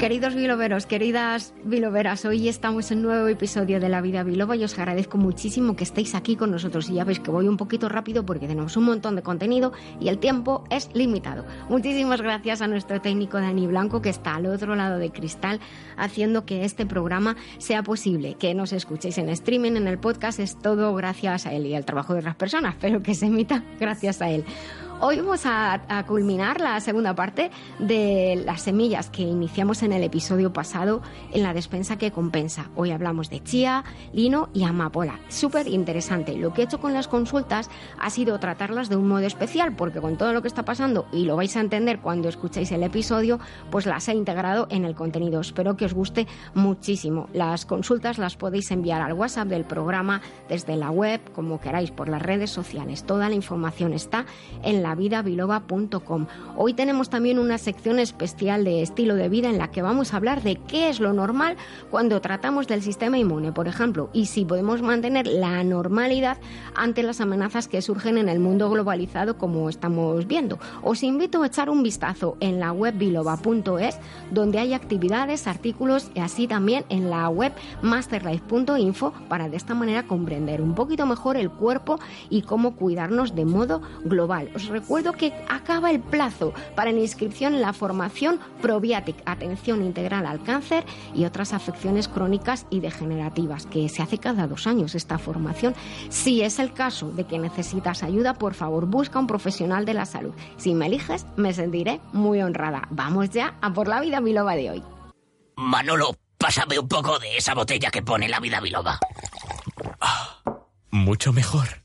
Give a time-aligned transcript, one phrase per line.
[0.00, 4.64] Queridos biloberos, queridas biloberas, hoy estamos en un nuevo episodio de La Vida Biloba y
[4.64, 6.88] os agradezco muchísimo que estéis aquí con nosotros.
[6.88, 10.08] Y ya veis que voy un poquito rápido porque tenemos un montón de contenido y
[10.08, 11.44] el tiempo es limitado.
[11.68, 15.60] Muchísimas gracias a nuestro técnico Dani Blanco que está al otro lado de cristal
[15.98, 18.36] haciendo que este programa sea posible.
[18.38, 21.84] Que nos escuchéis en streaming, en el podcast, es todo gracias a él y al
[21.84, 24.46] trabajo de otras personas, pero que se emita gracias a él.
[25.02, 30.52] Hoy vamos a, culminar la segunda parte de las semillas que iniciamos en el episodio
[30.52, 31.00] pasado
[31.32, 32.68] en la despensa que compensa.
[32.76, 35.18] Hoy hablamos de chía, lino y amapola.
[35.28, 36.36] Súper interesante.
[36.36, 40.02] Lo que he hecho con las consultas ha sido tratarlas de un modo especial porque
[40.02, 43.40] con todo lo que está pasando, y lo vais a entender cuando escuchéis el episodio,
[43.70, 45.40] pues las he integrado en el contenido.
[45.40, 47.30] Espero que os guste muchísimo.
[47.32, 50.20] Las consultas las podéis enviar al WhatsApp del programa
[50.50, 53.04] desde la web, como queráis, por las redes sociales.
[53.04, 54.26] Toda la información está
[54.62, 56.26] en la lavidabiloba.com.
[56.56, 60.16] Hoy tenemos también una sección especial de estilo de vida en la que vamos a
[60.16, 61.56] hablar de qué es lo normal
[61.90, 66.38] cuando tratamos del sistema inmune, por ejemplo, y si podemos mantener la normalidad
[66.74, 70.58] ante las amenazas que surgen en el mundo globalizado como estamos viendo.
[70.82, 73.98] Os invito a echar un vistazo en la web biloba.es
[74.30, 80.06] donde hay actividades, artículos y así también en la web masterlife.info para de esta manera
[80.06, 84.50] comprender un poquito mejor el cuerpo y cómo cuidarnos de modo global.
[84.54, 90.26] Os recuerdo que acaba el plazo para la inscripción en la formación Probiatic, atención integral
[90.26, 95.18] al cáncer y otras afecciones crónicas y degenerativas, que se hace cada dos años esta
[95.18, 95.74] formación.
[96.08, 100.06] Si es el caso de que necesitas ayuda, por favor busca un profesional de la
[100.06, 100.32] salud.
[100.56, 102.88] Si me eliges, me sentiré muy honrada.
[102.90, 104.82] Vamos ya a por la vida biloba de hoy.
[105.56, 108.98] Manolo, pásame un poco de esa botella que pone la vida biloba.
[110.00, 110.40] Ah,
[110.90, 111.79] mucho mejor.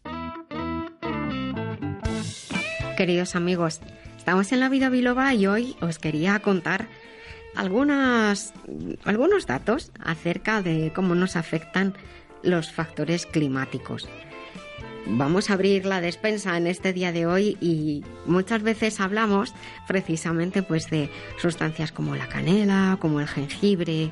[2.97, 3.81] Queridos amigos,
[4.17, 6.87] estamos en la vida biloba y hoy os quería contar
[7.53, 8.53] algunas,
[9.03, 11.93] algunos datos acerca de cómo nos afectan
[12.41, 14.07] los factores climáticos.
[15.07, 19.53] Vamos a abrir la despensa en este día de hoy y muchas veces hablamos
[19.89, 21.09] precisamente pues de
[21.41, 24.11] sustancias como la canela, como el jengibre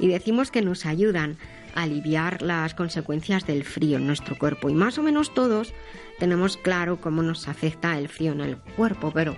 [0.00, 1.38] y decimos que nos ayudan
[1.74, 5.74] aliviar las consecuencias del frío en nuestro cuerpo y más o menos todos
[6.18, 9.36] tenemos claro cómo nos afecta el frío en el cuerpo, pero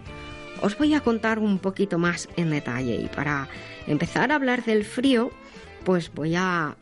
[0.61, 3.49] os voy a contar un poquito más en detalle y para
[3.87, 5.31] empezar a hablar del frío,
[5.85, 6.77] pues voy a,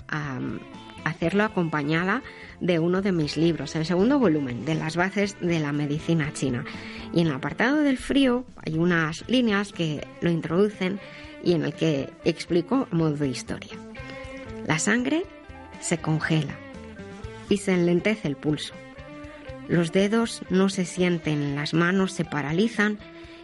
[1.04, 2.22] hacerlo acompañada
[2.60, 6.64] de uno de mis libros, el segundo volumen de las bases de la medicina china.
[7.12, 10.98] Y en el apartado del frío hay unas líneas que lo introducen
[11.44, 13.76] y en el que explico modo de historia.
[14.66, 15.24] La sangre
[15.84, 16.56] se congela
[17.50, 18.72] y se enlentece el pulso.
[19.68, 22.98] Los dedos no se sienten, las manos se paralizan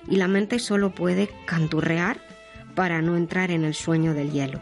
[0.09, 2.21] y la mente solo puede canturrear
[2.75, 4.61] para no entrar en el sueño del hielo.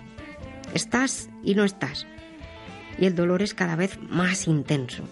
[0.75, 2.07] Estás y no estás.
[2.99, 5.05] Y el dolor es cada vez más intenso,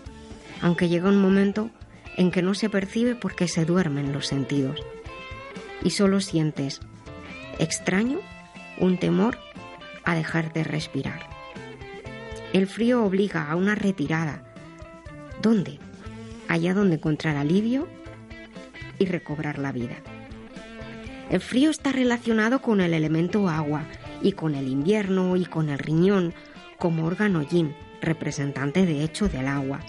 [0.60, 1.70] aunque llega un momento
[2.16, 4.80] en que no se percibe porque se duermen los sentidos.
[5.84, 6.80] Y solo sientes
[7.60, 8.18] extraño,
[8.78, 9.38] un temor
[10.04, 11.35] a dejar de respirar.
[12.52, 14.42] El frío obliga a una retirada.
[15.42, 15.78] ¿Dónde?
[16.48, 17.88] allá donde encontrar alivio
[18.98, 19.96] y recobrar la vida.
[21.30, 23.84] El frío está relacionado con el elemento agua
[24.22, 26.34] y con el invierno y con el riñón
[26.78, 29.80] como órgano yin, representante de hecho del agua.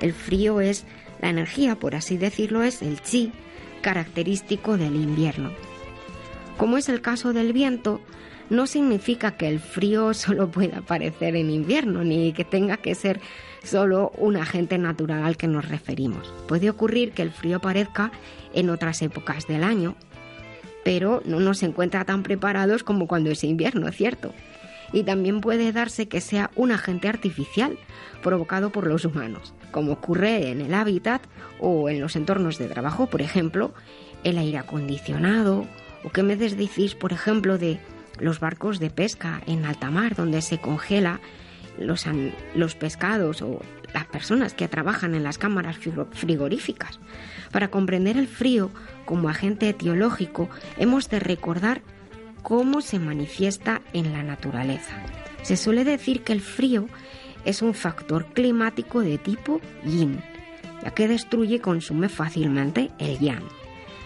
[0.00, 0.84] El frío es
[1.20, 3.32] la energía, por así decirlo, es el chi,
[3.82, 5.50] característico del invierno.
[6.56, 8.00] Como es el caso del viento,
[8.50, 13.20] no significa que el frío solo pueda aparecer en invierno, ni que tenga que ser
[13.62, 16.32] solo un agente natural al que nos referimos.
[16.46, 18.12] Puede ocurrir que el frío aparezca
[18.54, 19.96] en otras épocas del año,
[20.84, 24.32] pero no nos encuentra tan preparados como cuando es invierno, ¿cierto?
[24.92, 27.78] Y también puede darse que sea un agente artificial
[28.22, 31.20] provocado por los humanos, como ocurre en el hábitat
[31.60, 33.74] o en los entornos de trabajo, por ejemplo,
[34.24, 35.66] el aire acondicionado,
[36.04, 37.78] o qué me decís, por ejemplo, de
[38.20, 41.20] los barcos de pesca en alta mar, donde se congela
[41.78, 42.06] los,
[42.54, 43.60] los pescados o
[43.94, 45.78] las personas que trabajan en las cámaras
[46.12, 46.98] frigoríficas.
[47.52, 48.70] Para comprender el frío
[49.04, 51.82] como agente etiológico, hemos de recordar
[52.42, 54.94] cómo se manifiesta en la naturaleza.
[55.42, 56.86] Se suele decir que el frío
[57.44, 60.20] es un factor climático de tipo yin,
[60.82, 63.57] ya que destruye y consume fácilmente el yang.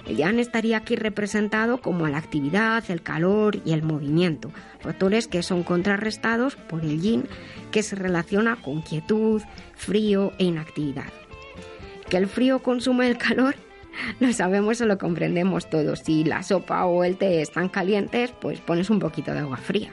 [0.06, 4.50] El yang estaría aquí representado como la actividad, el calor y el movimiento,
[4.80, 7.24] factores que son contrarrestados por el yin,
[7.70, 9.42] que se relaciona con quietud,
[9.74, 11.12] frío e inactividad.
[12.08, 13.54] Que el frío consume el calor
[14.20, 16.00] lo sabemos o lo comprendemos todos.
[16.00, 19.92] Si la sopa o el té están calientes, pues pones un poquito de agua fría.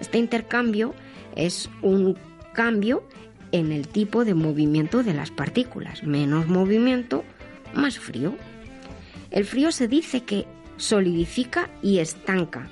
[0.00, 0.94] Este intercambio
[1.36, 2.16] es un
[2.52, 3.04] cambio
[3.52, 6.02] en el tipo de movimiento de las partículas.
[6.04, 7.24] Menos movimiento,
[7.74, 8.34] más frío.
[9.30, 10.46] El frío se dice que
[10.76, 12.68] solidifica y estanca,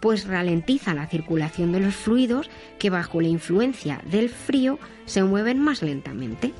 [0.00, 5.58] pues ralentiza la circulación de los fluidos que bajo la influencia del frío se mueven
[5.58, 6.52] más lentamente.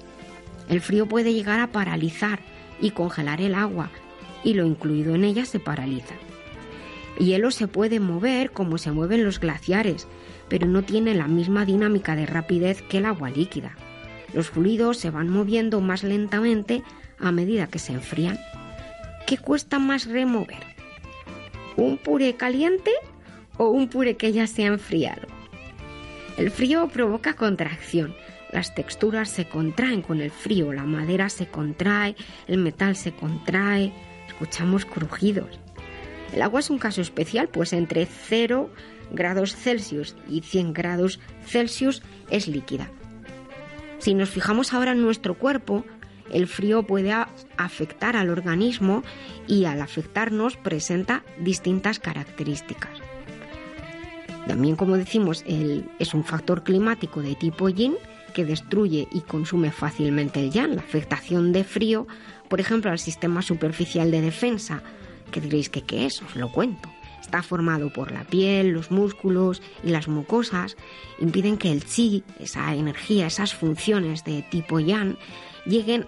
[0.69, 2.41] El frío puede llegar a paralizar
[2.81, 3.91] y congelar el agua,
[4.43, 6.15] y lo incluido en ella se paraliza.
[7.19, 10.07] El hielo se puede mover como se mueven los glaciares,
[10.49, 13.77] pero no tiene la misma dinámica de rapidez que el agua líquida.
[14.35, 16.83] Los fluidos se van moviendo más lentamente
[17.19, 18.39] a medida que se enfrían.
[19.27, 20.63] ¿Qué cuesta más remover?
[21.77, 22.93] ¿Un puré caliente
[23.59, 25.27] o un puré que ya se ha enfriado?
[26.37, 28.15] El frío provoca contracción.
[28.53, 32.15] Las texturas se contraen con el frío, la madera se contrae,
[32.47, 33.93] el metal se contrae,
[34.29, 35.59] escuchamos crujidos.
[36.33, 38.71] El agua es un caso especial, pues entre 0
[39.11, 42.01] grados Celsius y 100 grados Celsius
[42.31, 42.91] es líquida.
[43.99, 45.85] Si nos fijamos ahora en nuestro cuerpo,
[46.33, 47.13] el frío puede
[47.57, 49.03] afectar al organismo
[49.47, 52.99] y al afectarnos presenta distintas características.
[54.47, 57.97] También, como decimos, es un factor climático de tipo yin
[58.33, 60.75] que destruye y consume fácilmente el yang.
[60.75, 62.07] La afectación de frío,
[62.49, 64.83] por ejemplo, al sistema superficial de defensa,
[65.33, 66.89] que diréis que qué es, os lo cuento.
[67.21, 70.77] Está formado por la piel, los músculos y las mucosas.
[71.19, 75.17] Impiden que el chi, esa energía, esas funciones de tipo yang,
[75.65, 76.07] lleguen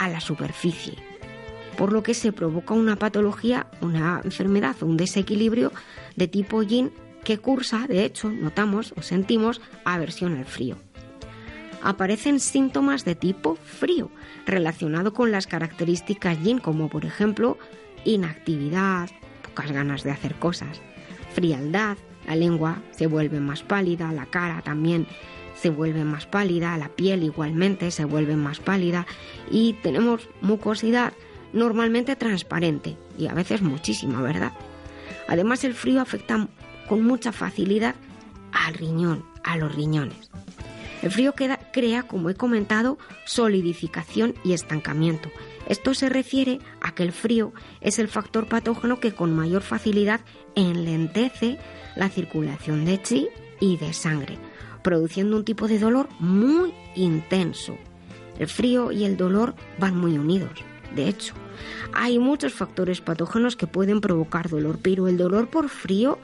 [0.00, 0.94] a la superficie.
[1.76, 5.72] Por lo que se provoca una patología, una enfermedad o un desequilibrio
[6.16, 6.90] de tipo yin
[7.22, 10.76] que cursa, de hecho, notamos o sentimos aversión al frío.
[11.82, 14.10] Aparecen síntomas de tipo frío,
[14.46, 17.58] relacionado con las características yin, como por ejemplo
[18.04, 19.10] inactividad,
[19.42, 20.80] pocas ganas de hacer cosas,
[21.34, 25.06] frialdad, la lengua se vuelve más pálida, la cara también
[25.60, 29.06] se vuelve más pálida, la piel igualmente se vuelve más pálida
[29.50, 31.12] y tenemos mucosidad
[31.52, 34.52] normalmente transparente y a veces muchísima, ¿verdad?
[35.28, 36.48] Además el frío afecta
[36.88, 37.94] con mucha facilidad
[38.52, 40.30] al riñón, a los riñones.
[41.02, 41.34] El frío
[41.72, 45.30] crea, como he comentado, solidificación y estancamiento
[45.70, 50.20] esto se refiere a que el frío es el factor patógeno que con mayor facilidad
[50.56, 51.58] enlentece
[51.94, 53.28] la circulación de chi
[53.60, 54.36] y de sangre,
[54.82, 57.76] produciendo un tipo de dolor muy intenso.
[58.38, 60.50] El frío y el dolor van muy unidos.
[60.94, 61.34] De hecho,
[61.92, 66.18] hay muchos factores patógenos que pueden provocar dolor, pero el dolor por frío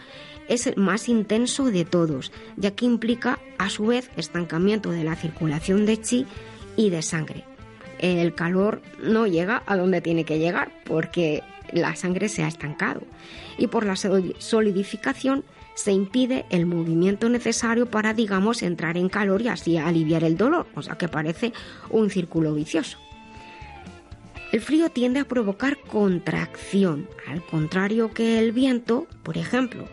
[0.49, 5.17] es el más intenso de todos, ya que implica a su vez estancamiento de la
[5.17, 6.27] circulación de chi
[6.77, 7.45] y de sangre
[7.99, 13.03] el calor no llega a donde tiene que llegar porque la sangre se ha estancado
[13.59, 15.45] y por la solidificación
[15.77, 20.67] se impide el movimiento necesario para, digamos, entrar en calor y así aliviar el dolor,
[20.75, 21.53] o sea que parece
[21.91, 22.99] un círculo vicioso.
[24.53, 29.87] El frío tiende a provocar contracción, al contrario que el viento, por ejemplo,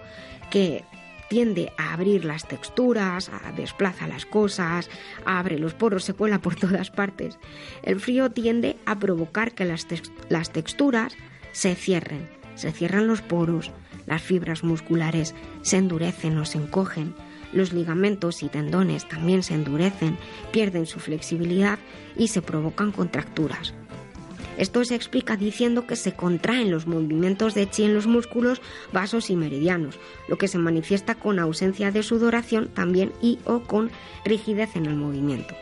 [0.50, 0.86] que
[1.30, 4.90] tiende a abrir las texturas, a desplaza las cosas,
[5.26, 7.38] abre los poros, se cuela por todas partes.
[7.82, 9.86] El frío tiende a provocar que las,
[10.30, 11.14] las texturas
[11.52, 13.72] se cierren, se cierran los poros,
[14.06, 17.14] las fibras musculares se endurecen o se encogen,
[17.54, 20.18] los ligamentos y tendones también se endurecen,
[20.52, 21.80] pierden su flexibilidad
[22.18, 23.74] y se provocan contracturas.
[24.58, 29.30] Esto se explica diciendo que se contraen los movimientos de chi en los músculos, vasos
[29.30, 33.90] y meridianos, lo que se manifiesta con ausencia de sudoración también y o con
[34.26, 35.56] rigidez en el movimiento.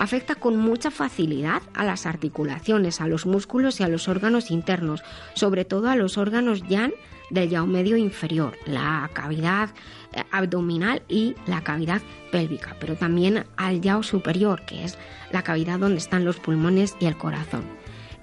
[0.00, 5.02] Afecta con mucha facilidad a las articulaciones, a los músculos y a los órganos internos,
[5.34, 6.94] sobre todo a los órganos yang
[7.28, 9.68] del yao medio inferior, la cavidad
[10.14, 12.00] eh, abdominal y la cavidad
[12.32, 14.96] pélvica, pero también al yao superior, que es
[15.32, 17.64] la cavidad donde están los pulmones y el corazón.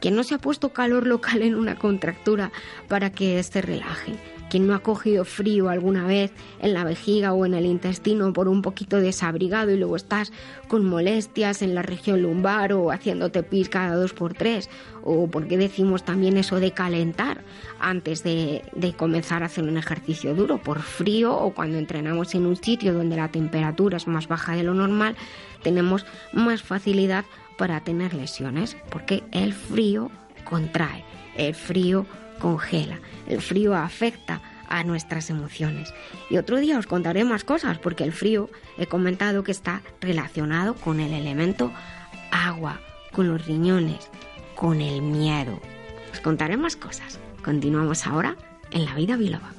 [0.01, 2.51] Que no se ha puesto calor local en una contractura
[2.87, 4.15] para que se relaje.
[4.49, 8.47] ¿Quién no ha cogido frío alguna vez en la vejiga o en el intestino por
[8.47, 10.31] un poquito desabrigado y luego estás
[10.67, 14.69] con molestias en la región lumbar o haciéndote pis cada dos por tres?
[15.03, 17.43] ¿O por qué decimos también eso de calentar
[17.79, 20.57] antes de, de comenzar a hacer un ejercicio duro?
[20.59, 24.63] Por frío o cuando entrenamos en un sitio donde la temperatura es más baja de
[24.63, 25.15] lo normal,
[25.61, 27.25] tenemos más facilidad
[27.57, 30.09] para tener lesiones porque el frío
[30.45, 31.03] contrae,
[31.35, 32.05] el frío
[32.39, 35.93] congela, el frío afecta a nuestras emociones.
[36.29, 40.75] Y otro día os contaré más cosas porque el frío he comentado que está relacionado
[40.75, 41.71] con el elemento
[42.31, 42.79] agua,
[43.11, 44.09] con los riñones,
[44.55, 45.59] con el miedo.
[46.11, 47.19] Os contaré más cosas.
[47.43, 48.35] Continuamos ahora
[48.71, 49.51] en la vida biloba.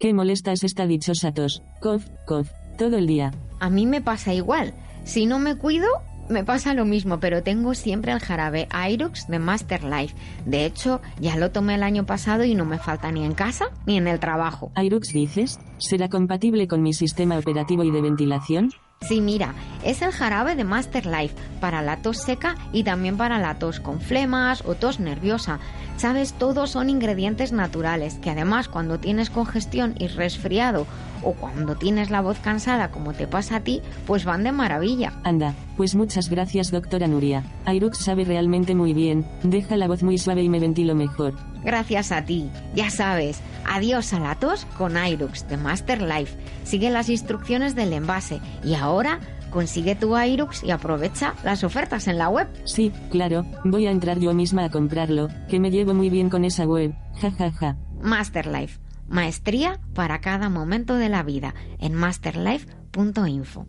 [0.00, 1.62] Qué molesta es esta dichosa tos.
[1.80, 3.32] Cof, cof, todo el día.
[3.60, 4.74] A mí me pasa igual.
[5.04, 5.86] Si no me cuido,
[6.28, 10.14] me pasa lo mismo, pero tengo siempre el jarabe Irux de Master Life.
[10.46, 13.66] De hecho, ya lo tomé el año pasado y no me falta ni en casa
[13.86, 14.72] ni en el trabajo.
[14.76, 18.70] Irux dices, ¿será compatible con mi sistema operativo y de ventilación?
[19.00, 19.54] Sí, mira,
[19.84, 23.78] es el jarabe de Master Life para la tos seca y también para la tos
[23.78, 25.58] con flemas o tos nerviosa.
[25.98, 30.86] Sabes, todos son ingredientes naturales que además cuando tienes congestión y resfriado
[31.24, 35.12] o cuando tienes la voz cansada como te pasa a ti, pues van de maravilla.
[35.24, 37.42] Anda, pues muchas gracias doctora Nuria.
[37.66, 41.34] Irux sabe realmente muy bien, deja la voz muy suave y me ventilo mejor.
[41.64, 42.50] Gracias a ti.
[42.74, 46.36] Ya sabes, adiós a la tos con Irux de Master Life.
[46.64, 52.18] Sigue las instrucciones del envase y ahora consigue tu Irux y aprovecha las ofertas en
[52.18, 52.48] la web.
[52.64, 56.44] Sí, claro, voy a entrar yo misma a comprarlo, que me llevo muy bien con
[56.44, 56.92] esa web.
[57.20, 57.76] Ja ja ja.
[58.02, 58.83] Master Life.
[59.14, 63.68] Maestría para cada momento de la vida en masterlife.info.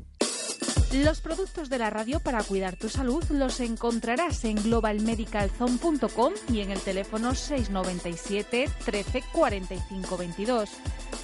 [0.92, 6.72] Los productos de la radio para cuidar tu salud los encontrarás en globalmedicalzone.com y en
[6.72, 10.70] el teléfono 697 13 45 22.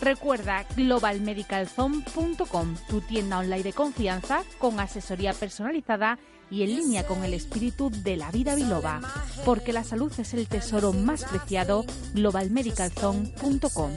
[0.01, 6.19] Recuerda globalmedicalzone.com, tu tienda online de confianza con asesoría personalizada
[6.51, 8.99] y en línea con el espíritu de la vida biloba,
[9.45, 13.91] porque la salud es el tesoro más preciado, globalmedicalzone.com.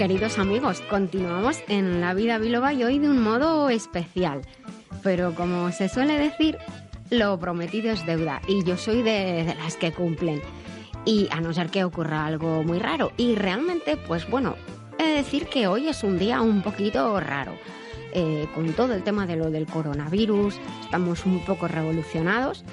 [0.00, 4.40] Queridos amigos, continuamos en la vida biloba y hoy de un modo especial.
[5.02, 6.56] Pero como se suele decir,
[7.10, 10.40] lo prometido es deuda y yo soy de, las que cumplen.
[11.04, 13.12] Y a no ser que ocurra algo muy raro.
[13.18, 14.56] Y realmente, pues bueno,
[14.98, 17.52] he de decir que hoy es un día un poquito raro.
[18.14, 22.64] Eh, con todo el tema de lo del coronavirus, estamos un poco revolucionados.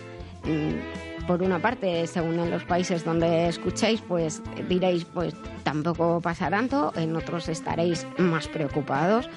[0.45, 6.49] Mm, por una parte, según en los países donde escuchéis, pues diréis, pues tampoco pasa
[6.49, 9.29] tanto, en otros estaréis más preocupados.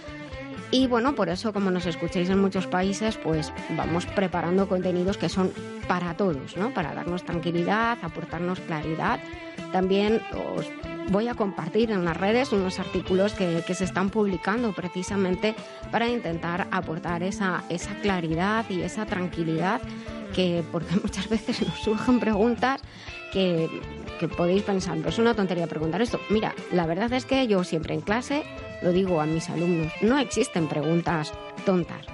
[0.71, 5.29] Y bueno, por eso como nos escucháis en muchos países, pues vamos preparando contenidos que
[5.29, 5.53] son
[5.89, 6.73] para todos, ¿no?
[6.73, 9.19] Para darnos tranquilidad, aportarnos claridad.
[9.73, 10.23] También
[10.57, 10.67] os
[11.11, 15.55] voy a compartir en las redes unos artículos que, se están publicando precisamente
[15.91, 19.81] para intentar aportar esa, esa claridad y esa tranquilidad
[20.35, 22.81] que porque muchas veces nos surgen preguntas
[23.33, 23.69] que,
[24.19, 26.21] que podéis pensar, es una tontería preguntar esto.
[26.31, 28.43] Mira, la verdad es que yo siempre en clase
[28.83, 31.33] lo digo a mis alumnos, no existen preguntas
[31.65, 32.07] tontas.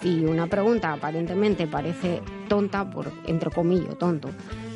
[0.00, 4.30] Si una pregunta aparentemente parece tonta, por entre comillas, tonto,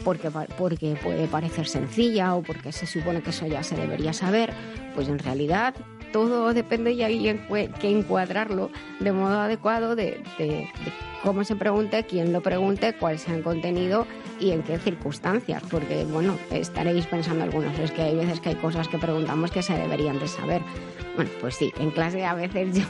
[0.08, 4.54] porque, porque puede parecer sencilla o porque se supone que eso ya se debería saber,
[4.94, 5.74] pues en realidad
[6.14, 7.38] todo depende y hay
[7.78, 10.68] que encuadrarlo de modo adecuado de, de, de,
[11.22, 14.06] cómo se pregunte, quién lo pregunte, cuál sea el contenido
[14.40, 18.54] y en qué circunstancias, porque bueno, estaréis pensando algunos, es que hay veces que hay
[18.54, 20.62] cosas que preguntamos que se deberían de saber.
[21.16, 22.84] Bueno, pues sí, en clase a veces yo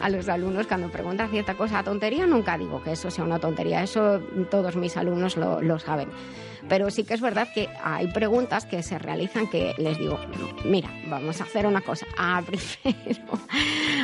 [0.00, 3.82] a los alumnos cuando preguntan cierta cosa tontería, nunca digo que eso sea una tontería,
[3.82, 6.08] eso todos mis alumnos lo, saben.
[6.68, 10.18] Pero sí que es verdad que hay preguntas que se realizan que les digo,
[10.64, 12.06] mira, vamos a hacer una cosa.
[12.16, 13.38] Ah, primero,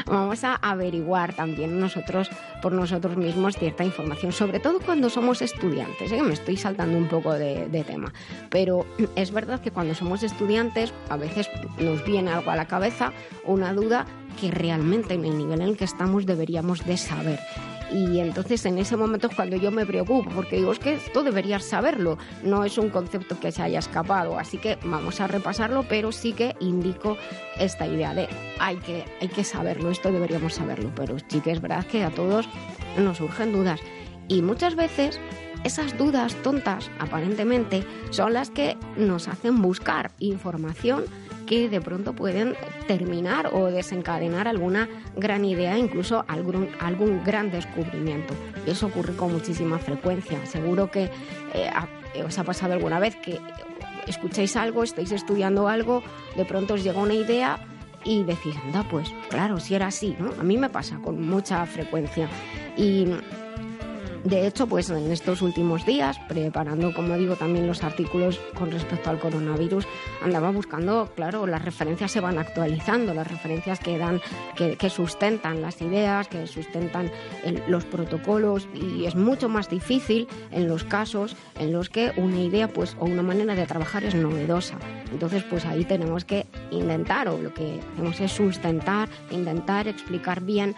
[0.07, 2.29] vamos a averiguar también nosotros
[2.61, 6.13] por nosotros mismos cierta información, sobre todo cuando somos estudiantes.
[6.13, 6.23] ¿eh?
[6.23, 8.13] Me estoy saltando un poco de tema,
[8.51, 8.85] pero
[9.17, 11.49] es verdad que cuando somos estudiantes a veces
[11.79, 13.13] nos viene algo a la cabeza,
[13.45, 14.07] una duda
[14.41, 17.41] que realmente en el nivel en el que estamos deberíamos de saber.
[17.93, 21.25] Y entonces en ese momento es cuando yo me preocupo, porque digo, es que esto
[21.25, 25.85] deberías saberlo, no es un concepto que se haya escapado, así que vamos a repasarlo,
[25.89, 27.17] pero sí que indico
[27.59, 28.29] esta idea de
[28.61, 32.11] hay que, hay que saberlo, esto deberíamos saberlo, pero sí que es verdad que a
[32.11, 32.49] todos
[32.97, 33.81] nos surgen dudas.
[34.29, 35.19] Y muchas veces
[35.65, 41.05] esas dudas tontas, aparentemente, son las que nos hacen buscar información
[41.51, 42.55] que de pronto pueden
[42.87, 48.35] terminar o desencadenar alguna gran idea, incluso algún, algún gran descubrimiento.
[48.65, 50.47] Y eso ocurre con muchísima frecuencia.
[50.47, 51.11] Seguro que
[51.55, 53.41] eh, os ha pasado alguna vez que
[54.07, 56.05] escucháis algo, estáis estudiando algo,
[56.37, 57.59] de pronto os llega una idea
[58.05, 60.31] y decís, anda, pues claro, si era así, ¿no?
[60.39, 62.29] A mí me pasa con mucha frecuencia.
[62.77, 63.07] Y
[64.25, 69.09] de hecho, pues en estos últimos días, preparando, como digo, también los artículos con respecto
[69.09, 69.87] al coronavirus,
[70.23, 74.21] andaba buscando, claro, las referencias se van actualizando, las referencias que dan,
[74.57, 77.11] que, sustentan las ideas, que sustentan
[77.67, 82.69] los protocolos, y es mucho más difícil en los casos en los que una idea,
[82.69, 84.77] pues, o una manera de trabajar es novedosa.
[85.13, 90.75] Entonces, pues ahí tenemos que intentar, o lo que hacemos es sustentar, intentar explicar bien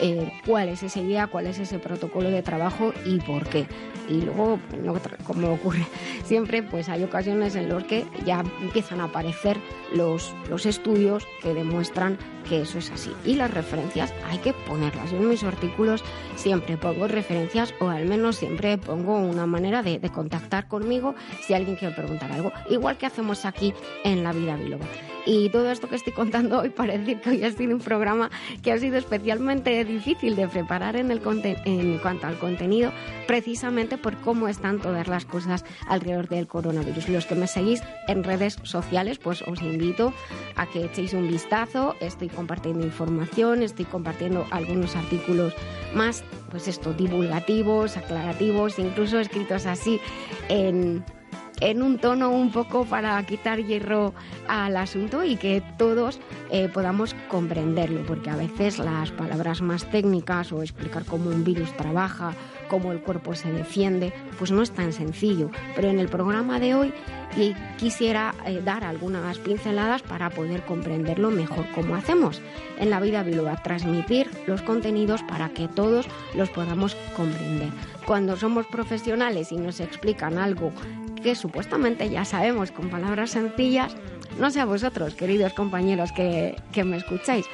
[0.00, 3.66] eh, cuál es esa idea, cuál es ese protocolo de trabajo y por qué.
[4.08, 4.58] Y luego,
[5.24, 5.86] como ocurre
[6.24, 9.58] siempre, pues hay ocasiones en las que ya empiezan a aparecer
[9.94, 13.10] los, los estudios que demuestran que eso es así.
[13.24, 15.10] Y las referencias hay que ponerlas.
[15.10, 16.04] Yo en mis artículos
[16.36, 21.14] siempre pongo referencias o al menos siempre pongo una manera de, de contactar conmigo
[21.46, 22.52] si alguien quiere preguntar algo.
[22.68, 23.72] Igual que hacemos aquí
[24.04, 24.84] en La Vida Biloba.
[25.26, 28.30] Y todo esto que estoy contando hoy parece que hoy ha sido un programa
[28.62, 31.20] que ha sido especialmente difícil de preparar en, el
[31.64, 32.92] en cuanto al contenido,
[33.26, 37.08] precisamente por cómo están todas las cosas alrededor del coronavirus.
[37.08, 40.12] Los que me seguís en redes sociales, pues os invito
[40.56, 41.96] a que echéis un vistazo.
[42.00, 45.54] Estoy compartiendo información, estoy compartiendo algunos artículos
[45.94, 50.00] más, pues esto, divulgativos, aclarativos, incluso escritos así
[50.48, 51.04] en
[51.60, 54.14] en un tono un poco para quitar hierro
[54.48, 56.20] al asunto y que todos
[56.50, 61.74] eh, podamos comprenderlo, porque a veces las palabras más técnicas o explicar cómo un virus
[61.76, 62.32] trabaja,
[62.68, 65.50] cómo el cuerpo se defiende, pues no es tan sencillo.
[65.76, 66.92] Pero en el programa de hoy
[67.78, 72.40] quisiera eh, dar algunas pinceladas para poder comprenderlo mejor, como hacemos
[72.78, 77.70] en la vida biloba, transmitir los contenidos para que todos los podamos comprender.
[78.06, 80.72] Cuando somos profesionales y nos explican algo
[81.24, 83.96] que supuestamente ya sabemos con palabras sencillas,
[84.38, 87.46] no sé a vosotros, queridos compañeros que, que me escucháis,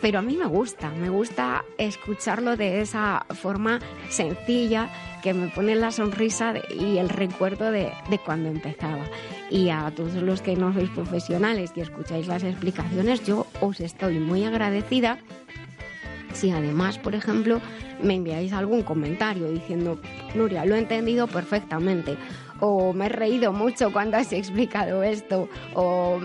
[0.00, 4.90] pero a mí me gusta, me gusta escucharlo de esa forma sencilla
[5.22, 9.04] que me pone la sonrisa y el recuerdo de, de, cuando empezaba.
[9.50, 14.18] Y a todos los que no sois profesionales y escucháis las explicaciones, yo os estoy
[14.18, 15.18] muy agradecida
[16.32, 17.60] si además, por ejemplo,
[18.02, 20.00] me enviáis algún comentario diciendo,
[20.34, 22.16] Nuria, lo he entendido perfectamente,
[22.60, 26.20] o me he reído mucho cuando has explicado esto, o,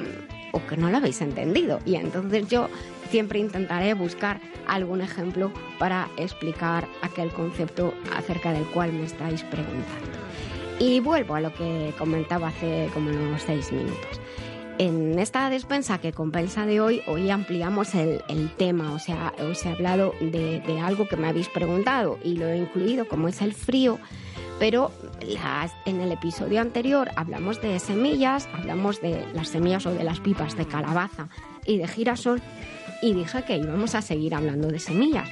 [0.51, 1.79] o que no lo habéis entendido.
[1.85, 2.69] Y entonces yo
[3.09, 10.17] siempre intentaré buscar algún ejemplo para explicar aquel concepto acerca del cual me estáis preguntando.
[10.79, 14.21] Y vuelvo a lo que comentaba hace como unos seis minutos.
[14.79, 18.21] En esta despensa que compensa de hoy, hoy ampliamos el,
[18.57, 22.47] tema, o sea, os he hablado de, de, algo que me habéis preguntado y lo
[22.47, 23.97] he incluido como es el frío,
[24.59, 24.91] pero
[25.85, 30.55] en el episodio anterior hablamos de semillas, hablamos de las semillas o de las pipas
[30.57, 31.29] de calabaza
[31.65, 32.41] y de girasol
[33.01, 35.29] y dije que íbamos a seguir hablando de semillas.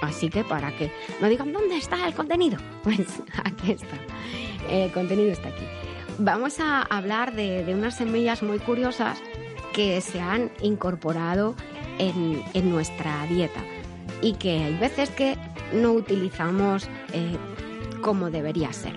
[0.00, 3.96] Así que para que no digan dónde está el contenido, pues aquí está.
[4.70, 5.64] El contenido está aquí
[6.18, 9.18] vamos a hablar de, unas semillas muy curiosas
[9.72, 11.54] que se han incorporado
[11.98, 13.60] en, nuestra dieta
[14.20, 15.36] y que hay veces que
[15.72, 17.36] no utilizamos eh,
[18.00, 18.96] como debería ser.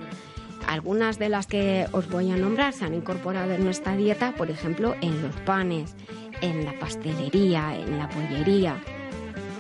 [0.68, 4.52] Algunas de las que os voy a nombrar se han incorporado en nuestra dieta, por
[4.52, 5.96] ejemplo, en los panes,
[6.42, 8.78] en la pastelería, en la pollería.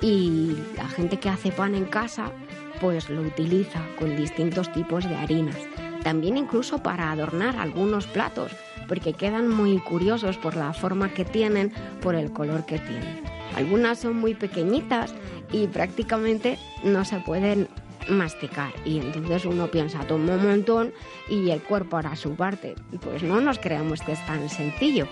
[0.01, 2.31] Y la gente que hace pan en casa,
[2.79, 5.57] pues lo utiliza con distintos tipos de harinas
[6.03, 8.51] también incluso para adornar algunos platos,
[8.87, 13.21] porque quedan muy curiosos por la forma que tienen, por el color que tienen.
[13.55, 15.13] Algunas son muy pequeñitas
[15.51, 17.67] y prácticamente no se pueden
[18.09, 20.93] masticar y entonces uno piensa toma un montón
[21.29, 22.75] y el cuerpo hará su parte.
[23.01, 25.07] Pues no nos creamos que es tan sencillo.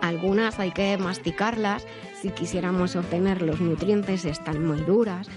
[0.00, 1.86] Algunas hay que masticarlas
[2.20, 5.28] si quisiéramos obtener los nutrientes, están muy duras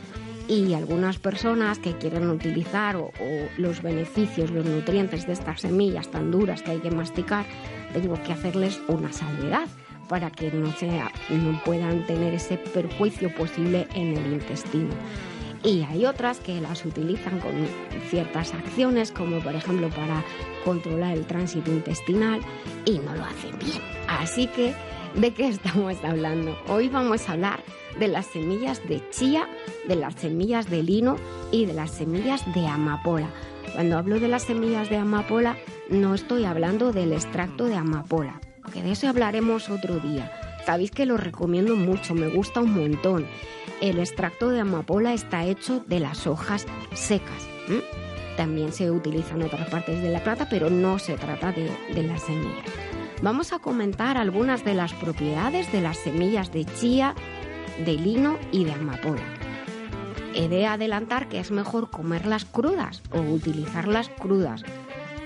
[0.47, 3.11] y algunas personas que quieren utilizar o,
[3.57, 7.45] los beneficios, los nutrientes de estas semillas tan duras que hay que masticar,
[7.93, 9.67] tengo que hacerles una salvedad
[10.07, 14.93] para que no, sea, no puedan tener ese perjuicio posible en el intestino.
[15.65, 17.53] Y hay otras que las utilizan con
[18.11, 20.23] ciertas acciones, como por ejemplo para
[20.63, 22.39] controlar el tránsito intestinal,
[22.85, 23.81] y no lo hacen bien.
[24.07, 24.75] Así que,
[25.15, 26.55] ¿de qué estamos hablando?
[26.67, 27.63] Hoy vamos a hablar
[27.99, 29.49] de las semillas de chía,
[29.87, 31.17] de las semillas de lino
[31.51, 33.31] y de las semillas de amapola.
[33.73, 35.57] Cuando hablo de las semillas de amapola,
[35.89, 38.39] no estoy hablando del extracto de amapola,
[38.71, 40.31] que de eso hablaremos otro día.
[40.63, 43.25] Sabéis que lo recomiendo mucho, me gusta un montón.
[43.81, 47.47] El extracto de amapola está hecho de las hojas secas.
[48.37, 52.03] También se utiliza en otras partes de la plata, pero no se trata de, de
[52.03, 52.65] las semillas.
[53.21, 57.15] Vamos a comentar algunas de las propiedades de las semillas de chía,
[57.83, 59.23] de lino y de amapola.
[60.33, 64.63] He de adelantar que es mejor comerlas crudas o utilizarlas crudas,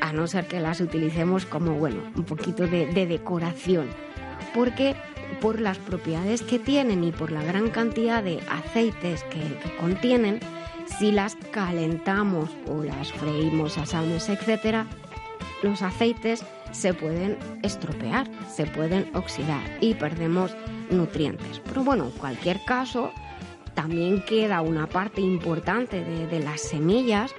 [0.02, 3.88] a no ser que las utilicemos como, bueno, un poquito de, decoración,
[4.54, 4.96] porque
[5.42, 9.42] por las propiedades que tienen y por la gran cantidad de aceites que,
[9.80, 10.39] contienen,
[11.00, 14.86] si las calentamos o las freímos, asamos, etc.,
[15.62, 20.56] los aceites se pueden estropear, se pueden oxidar y perdemos
[20.89, 21.60] nutrientes.
[21.65, 23.12] Pero bueno, en cualquier caso,
[23.74, 27.34] también queda una parte importante de, las semillas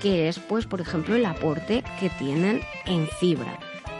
[0.00, 3.58] que es pues por ejemplo el aporte que tienen en fibra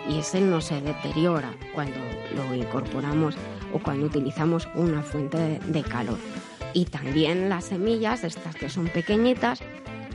[0.08, 1.98] y ese no se deteriora cuando
[2.34, 3.36] lo incorporamos
[3.72, 6.18] o cuando utilizamos una fuente de, calor.
[6.72, 9.60] Y también las semillas, estas que son pequeñitas,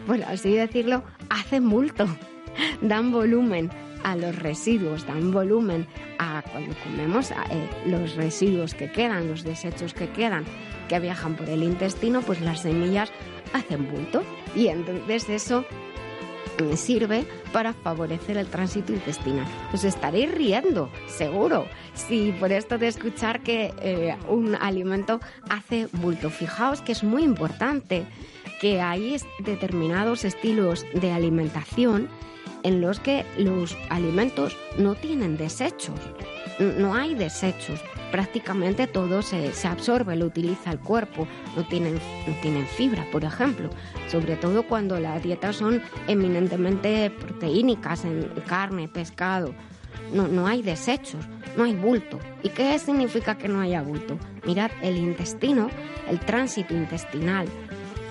[0.05, 2.07] por así decirlo, hacen multo,
[2.81, 3.69] dan volumen
[4.03, 5.87] a los residuos, dan volumen
[6.19, 7.35] a cuando comemos eh,
[7.85, 10.45] los residuos que quedan, los desechos que quedan,
[10.87, 13.11] que viajan por el intestino, pues las semillas
[13.53, 14.23] hacen bulto
[14.55, 15.65] y entonces eso
[16.75, 19.47] sirve para favorecer el tránsito intestinal.
[19.73, 25.19] Os estaréis riendo, seguro, si por esto de escuchar que eh, un alimento
[25.49, 26.29] hace bulto.
[26.29, 28.05] Fijaos que es muy importante
[28.59, 32.09] que hay determinados estilos de alimentación
[32.63, 35.99] en los que los alimentos no tienen desechos.
[36.59, 37.79] No hay desechos.
[38.11, 41.27] Prácticamente todo se, absorbe, lo utiliza el cuerpo.
[41.55, 43.69] No tienen, no tienen fibra, por ejemplo.
[44.07, 49.53] Sobre todo cuando las dietas son eminentemente proteínicas en carne, pescado.
[50.13, 51.23] No, no hay desechos,
[51.55, 52.19] no hay bulto.
[52.41, 54.17] ¿Y qué significa que no haya bulto?
[54.45, 55.69] Mirad, el intestino,
[56.09, 57.47] el tránsito intestinal,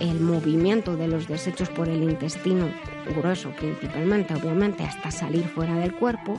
[0.00, 2.68] el movimiento de los desechos por el intestino
[3.16, 6.38] grueso principalmente, obviamente, hasta salir fuera del cuerpo,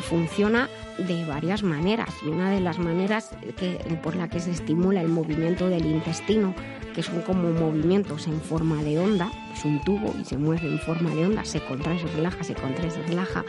[0.00, 5.00] funciona de varias maneras y una de las maneras que, por la que se estimula
[5.00, 6.54] el movimiento del intestino,
[6.94, 10.78] que son como movimientos en forma de onda, es un tubo y se mueve en
[10.78, 13.44] forma de onda, se contrae, se relaja, se contrae, se relaja.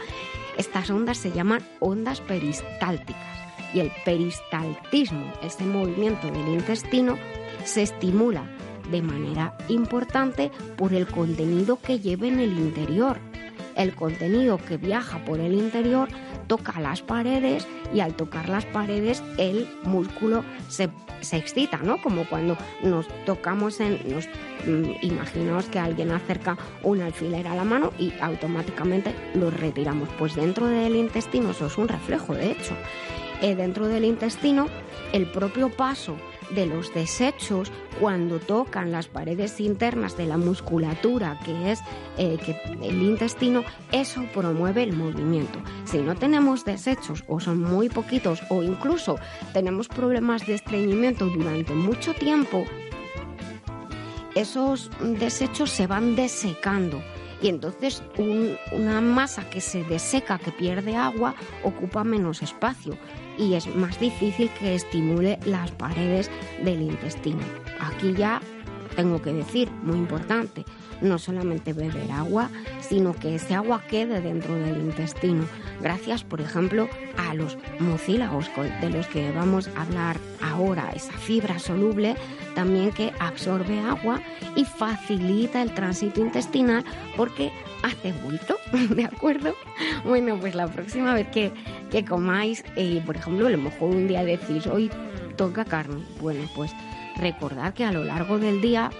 [0.56, 3.16] Estas ondas se llaman ondas peristálticas
[3.74, 7.16] y el peristaltismo, este movimiento del intestino,
[7.64, 8.44] se estimula
[8.90, 13.18] de manera importante por el contenido que lleva en el interior.
[13.76, 16.08] El contenido que viaja por el interior
[16.52, 20.90] toca las paredes y al tocar las paredes el músculo se,
[21.32, 21.96] excita, ¿no?
[22.02, 23.98] Como cuando nos tocamos en...
[24.12, 24.26] Nos,
[24.66, 30.10] mm, imaginaos que alguien acerca un alfiler a la mano y automáticamente lo retiramos.
[30.18, 32.74] Pues dentro del intestino, eso es un reflejo, de hecho.
[33.40, 34.66] Eh, dentro del intestino,
[35.14, 36.18] el propio paso
[36.54, 41.80] de los desechos cuando tocan las paredes internas de la musculatura, que es
[42.18, 45.58] eh, que el intestino, eso promueve el movimiento.
[45.84, 49.18] Si no tenemos desechos o son muy poquitos o incluso
[49.52, 52.64] tenemos problemas de estreñimiento durante mucho tiempo,
[54.34, 57.02] esos desechos se van desecando
[57.42, 58.02] y entonces
[58.72, 61.34] una masa que se deseca, que pierde agua,
[61.64, 62.96] ocupa menos espacio
[63.38, 66.30] y es más difícil que estimule las paredes
[66.62, 67.40] del intestino.
[67.80, 68.40] Aquí ya
[68.96, 70.64] tengo que decir, muy importante,
[71.02, 75.44] no solamente beber agua, sino que ese agua quede dentro del intestino.
[75.80, 81.58] Gracias, por ejemplo, a los mucílagos de los que vamos a hablar ahora, esa fibra
[81.58, 82.16] soluble
[82.54, 84.20] también que absorbe agua
[84.56, 86.84] y facilita el tránsito intestinal
[87.16, 87.50] porque
[87.82, 88.56] hace bulto,
[88.94, 89.54] ¿de acuerdo?
[90.04, 91.52] Bueno, pues la próxima vez que,
[91.90, 94.90] que comáis, eh, por ejemplo, a lo mejor un día decís, hoy
[95.36, 96.72] toca carne, bueno, pues
[97.16, 98.90] recordad que a lo largo del día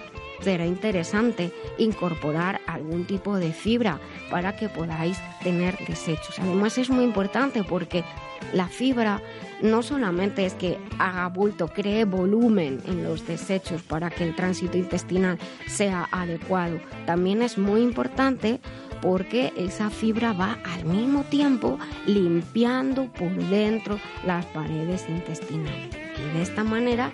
[0.43, 4.01] será interesante incorporar algún tipo de fibra
[4.31, 6.39] para que podáis tener desechos.
[6.39, 8.05] Además es muy importante porque
[8.53, 9.23] la fibra
[9.63, 14.77] no solamente es que haga bulto, cree volumen en los desechos para que el tránsito
[14.77, 18.61] intestinal sea adecuado, también es muy importante
[19.01, 25.91] porque esa fibra va al mismo tiempo limpiando por dentro las paredes intestinales.
[26.17, 27.13] Y de esta manera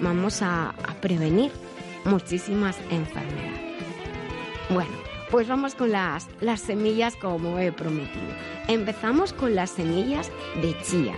[0.00, 1.50] vamos a, prevenir
[2.04, 3.60] muchísimas enfermedades.
[4.70, 4.90] Bueno,
[5.30, 8.34] pues vamos con las, las semillas como he prometido.
[8.68, 11.14] Empezamos con las semillas de chía.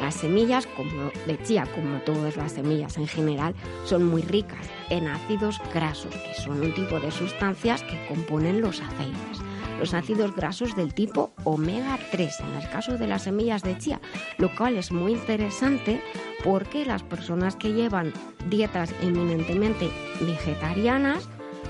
[0.00, 5.08] Las semillas como de chía, como todas las semillas en general, son muy ricas en
[5.08, 9.40] ácidos grasos, que son un tipo de sustancias que componen los aceites.
[9.78, 14.00] Los ácidos grasos del tipo omega 3 en el caso de las semillas de chía,
[14.38, 16.02] lo cual es muy interesante
[16.44, 18.12] porque las personas que llevan
[18.48, 21.28] dietas eminentemente vegetarianas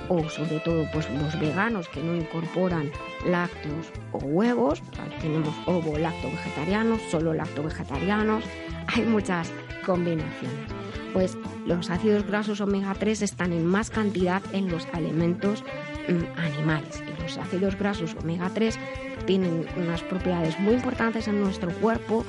[0.08, 2.90] o sobre todo pues los veganos que no incorporan
[3.26, 4.82] lácteos o huevos,
[5.20, 8.44] tenemos ovo lacto vegetarianos, solo lacto vegetarianos,
[8.88, 9.50] hay muchas
[9.84, 10.70] combinaciones.
[11.12, 15.64] Pues los ácidos grasos omega 3 están en más cantidad en los alimentos
[16.08, 18.78] mm, animales y los ácidos grasos omega 3
[19.24, 22.24] tienen unas propiedades muy importantes en nuestro cuerpo,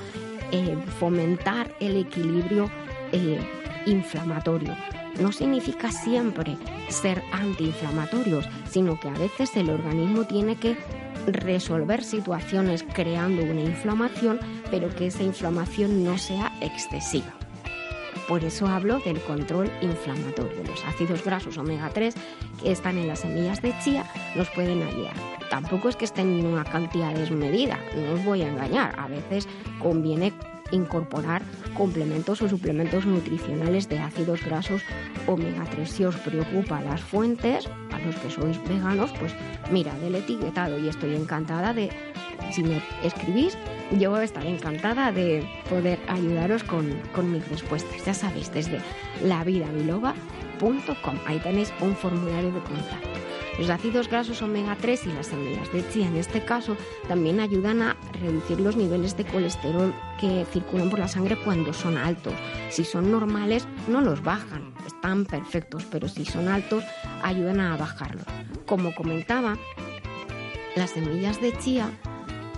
[0.51, 2.69] eh, fomentar el equilibrio
[3.12, 3.39] eh,
[3.86, 4.75] inflamatorio
[5.19, 6.57] no significa siempre
[6.89, 10.77] ser antiinflamatorios, sino que a veces el organismo tiene que
[11.27, 14.39] resolver situaciones creando una inflamación,
[14.71, 17.37] pero que esa inflamación no sea excesiva.
[18.27, 20.63] Por eso hablo del control inflamatorio.
[20.65, 22.13] Los ácidos grasos omega 3
[22.61, 25.15] que están en las semillas de chía nos pueden ayudar.
[25.49, 28.99] Tampoco es que estén en una cantidad desmedida, no os voy a engañar.
[28.99, 29.47] A veces
[29.79, 30.33] conviene
[30.71, 31.41] incorporar
[31.73, 34.81] complementos o suplementos nutricionales de ácidos grasos
[35.25, 35.89] omega 3.
[35.89, 39.33] Si os preocupa las fuentes, a los que sois veganos, pues
[39.71, 41.89] mira, del etiquetado y estoy encantada de,
[42.51, 43.57] si me escribís,
[43.91, 48.05] yo estaré encantada de poder ayudaros con, con mis respuestas.
[48.05, 48.79] Ya sabéis, desde
[49.23, 53.17] lavidabiloba.com, ahí tenéis un formulario de contacto.
[53.57, 57.81] Los ácidos grasos omega 3 y las semillas de chía en este caso también ayudan
[57.81, 62.33] a reducir los niveles de colesterol que circulan por la sangre cuando son altos.
[62.69, 66.83] Si son normales no los bajan, están perfectos, pero si son altos
[67.23, 68.25] ayudan a bajarlos.
[68.67, 69.57] Como comentaba,
[70.75, 71.89] las semillas de chía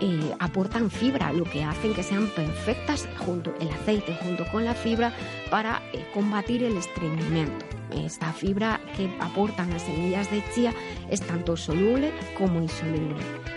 [0.02, 4.74] eh, aportan fibra, lo que hacen que sean perfectas junto el aceite junto con la
[4.74, 5.14] fibra
[5.50, 7.66] para eh, combatir el estreñimiento.
[7.92, 10.74] Esta fibra que aportan las semillas de chía
[11.10, 13.16] es tanto soluble como insoluble.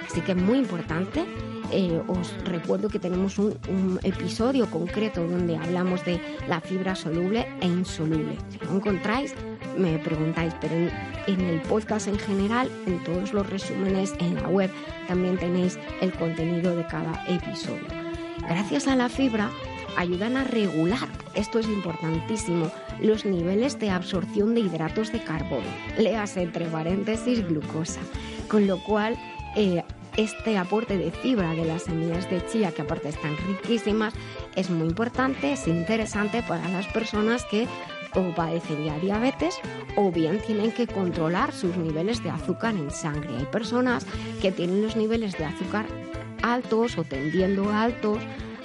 [0.09, 1.25] Así que es muy importante.
[1.71, 3.59] Eh, os recuerdo que tenemos un,
[4.03, 8.37] episodio concreto donde hablamos de la fibra soluble e insoluble.
[8.51, 9.35] Si lo encontráis,
[9.77, 10.75] me preguntáis, pero
[11.27, 14.71] en, el podcast en general, en todos los resúmenes en la web,
[15.09, 17.87] también tenéis el contenido de cada episodio.
[18.49, 19.51] Gracias a la fibra
[19.97, 25.67] ayudan a regular, esto es importantísimo, los niveles de absorción de hidratos de carbono,
[25.99, 28.01] leas entre paréntesis glucosa,
[28.49, 29.17] con lo cual
[29.55, 29.83] eh,
[30.17, 34.15] este aporte de fibra de las semillas de chía, que aparte están riquísimas,
[34.57, 37.67] es muy importante, es interesante para las personas que
[38.15, 39.59] o padecen ya diabetes
[39.97, 43.37] o bien tienen que controlar sus niveles de azúcar en sangre.
[43.37, 44.07] Hay personas
[44.41, 45.87] que tienen los niveles de azúcar
[46.43, 48.19] altos o tendiendo altos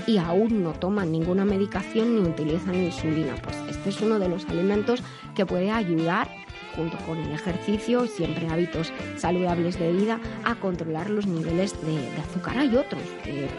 [0.06, 3.36] y aún no toman ninguna medicación ni utilizan insulina.
[3.44, 5.04] Pues este es uno de los alimentos
[5.36, 6.30] que puede ayudar
[6.76, 11.98] junto con el ejercicio y siempre hábitos saludables de vida a controlar los niveles de,
[12.22, 12.58] azúcar.
[12.58, 13.50] Hay otros que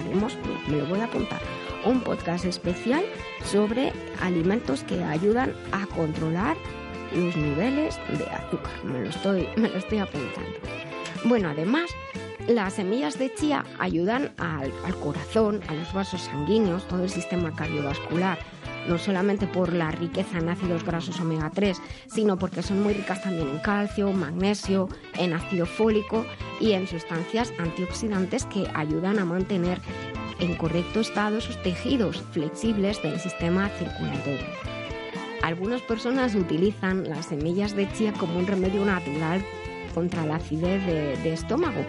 [0.00, 0.36] haremos,
[0.68, 1.40] me lo voy a apuntar,
[1.84, 3.04] un podcast especial
[3.44, 6.56] sobre alimentos que ayudan a controlar
[7.14, 8.72] los niveles de azúcar.
[8.84, 10.58] Me lo estoy, me lo estoy apuntando.
[11.24, 11.90] Bueno, además,
[12.48, 18.38] las semillas de chía ayudan al, corazón, a los vasos sanguíneos, todo el sistema cardiovascular,
[18.88, 23.22] no solamente por la riqueza en ácidos grasos omega 3, sino porque son muy ricas
[23.22, 26.26] también en calcio, magnesio, en ácido fólico
[26.60, 29.80] y en sustancias antioxidantes que ayudan a mantener
[30.42, 34.46] en correcto estado esos tejidos flexibles del sistema circulatorio.
[35.42, 39.44] Algunas personas utilizan las semillas de chía como un remedio natural
[39.94, 41.84] contra la acidez de, estómago,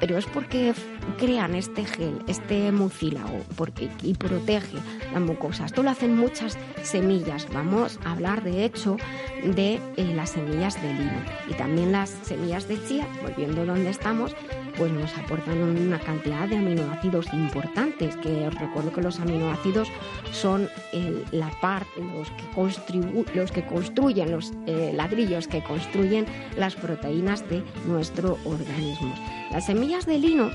[0.00, 0.74] pero es porque
[1.18, 4.78] crean este gel, este mucílago, porque, y protege
[5.12, 5.66] la mucosa.
[5.66, 7.46] Esto lo hacen muchas semillas.
[7.52, 8.96] Vamos a hablar, de hecho,
[9.44, 14.34] de eh, las semillas de lino y también las semillas de chía, volviendo donde estamos,
[14.76, 19.88] pues nos aportan una cantidad de aminoácidos importantes, que os recuerdo que los aminoácidos
[20.32, 20.68] son
[21.30, 27.62] la parte, los que, los que construyen, los eh, ladrillos que construyen las proteínas de
[27.86, 29.14] nuestro organismo.
[29.50, 30.50] Las semillas de lino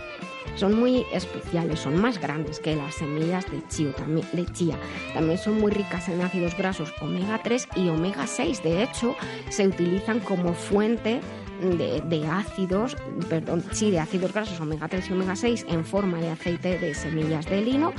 [0.55, 4.77] son muy especiales, son más grandes que las semillas de, chía.
[5.13, 8.63] También son muy ricas en ácidos grasos omega 3 y omega 6.
[8.63, 9.15] De hecho,
[9.49, 11.21] se utilizan como fuente
[11.59, 12.95] de, ácidos,
[13.29, 16.93] perdón, sí, de ácidos grasos omega 3 y omega 6 en forma de aceite de
[16.93, 17.93] semillas de lino,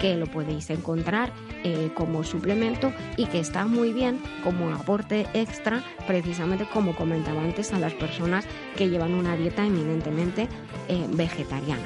[0.00, 1.32] que lo podéis encontrar
[1.64, 7.72] eh, como suplemento y que está muy bien como aporte extra, precisamente como comentaba antes,
[7.72, 8.44] a las personas
[8.76, 10.48] que llevan una dieta eminentemente
[10.88, 11.82] eh, vegetariana.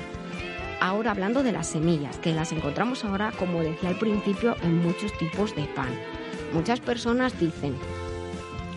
[0.80, 5.12] ahora hablando de las semillas, que las encontramos ahora, como decía al principio, en muchos
[5.18, 5.90] tipos de pan.
[6.52, 7.74] Muchas personas dicen,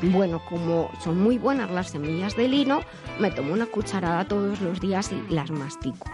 [0.01, 2.81] bueno, como son muy buenas las semillas de lino,
[3.19, 6.09] me tomo una cucharada todos los días y las mastico.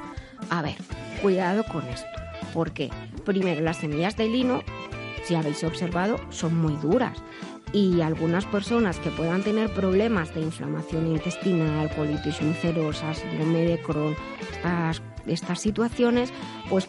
[0.50, 0.76] A ver,
[1.22, 2.08] cuidado con esto.
[2.54, 2.90] ¿Por qué?
[3.26, 4.64] Primero, las semillas de lino,
[5.24, 7.18] si habéis observado, son muy duras.
[7.74, 14.16] Y algunas personas que puedan tener problemas de inflamación intestinal, colitis ulcerosa, síndrome de Crohn,
[14.40, 16.32] estas, estas situaciones,
[16.70, 16.88] pues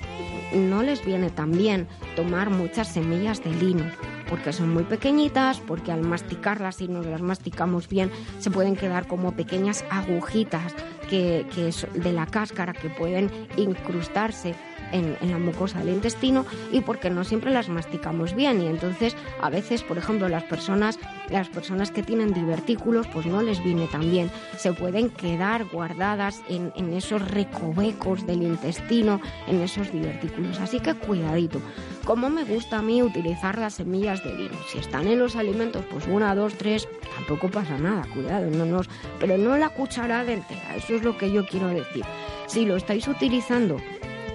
[0.54, 3.84] no les viene tan bien tomar muchas semillas de lino
[4.28, 9.06] porque son muy pequeñitas, porque al masticarlas, si no las masticamos bien, se pueden quedar
[9.06, 10.74] como pequeñas agujitas
[11.08, 14.54] que, que de la cáscara que pueden incrustarse
[14.92, 18.62] en, la mucosa del intestino y porque no siempre las masticamos bien.
[18.62, 20.98] Y entonces a veces, por ejemplo, las personas,
[21.30, 26.42] las personas que tienen divertículos pues no les viene tan bien, se pueden quedar guardadas
[26.48, 31.60] en, esos recovecos del intestino, en esos divertículos, así que cuidadito.
[32.04, 35.84] Como me gusta a mí utilizar las semillas de lino, si están en los alimentos,
[35.90, 40.76] pues una, dos, tres, tampoco pasa nada, cuidado, no nos, pero no la cucharada entera,
[40.76, 42.04] eso es lo que yo quiero decir.
[42.46, 43.76] Si lo estáis utilizando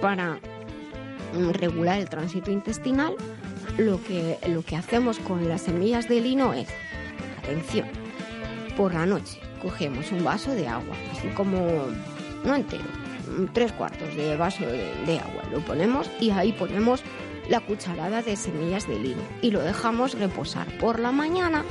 [0.02, 0.40] para
[1.32, 3.14] mm, regular el tránsito intestinal,
[3.78, 6.68] lo que, lo que hacemos con las semillas de lino es,
[7.38, 7.86] atención,
[8.76, 11.86] por la noche cogemos un vaso de agua, así como,
[12.44, 12.84] no entero,
[13.52, 17.02] tres cuartos de vaso de, agua, lo ponemos y ahí ponemos
[17.48, 21.64] la cucharada de semillas de lino y lo dejamos reposar por la mañana.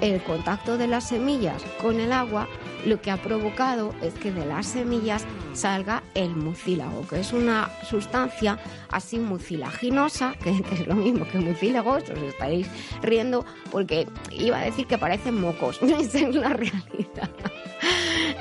[0.00, 2.48] El contacto de las semillas con el agua
[2.84, 7.70] lo que ha provocado es que de las semillas salga el mucílago, que es una
[7.88, 8.58] sustancia
[8.90, 12.68] así mucilaginosa, que, es lo mismo que mucílagos, os estaréis
[13.02, 17.30] riendo porque iba a decir que parecen mocos, esa es la realidad.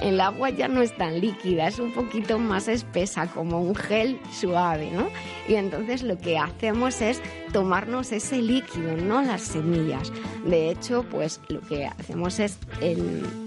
[0.01, 4.19] El agua ya no es tan líquida, es un poquito más espesa, como un gel
[4.31, 5.09] suave, ¿no?
[5.47, 7.21] Y entonces lo que hacemos es
[7.53, 10.11] tomarnos ese líquido, no las semillas.
[10.45, 12.57] De hecho, pues lo que hacemos es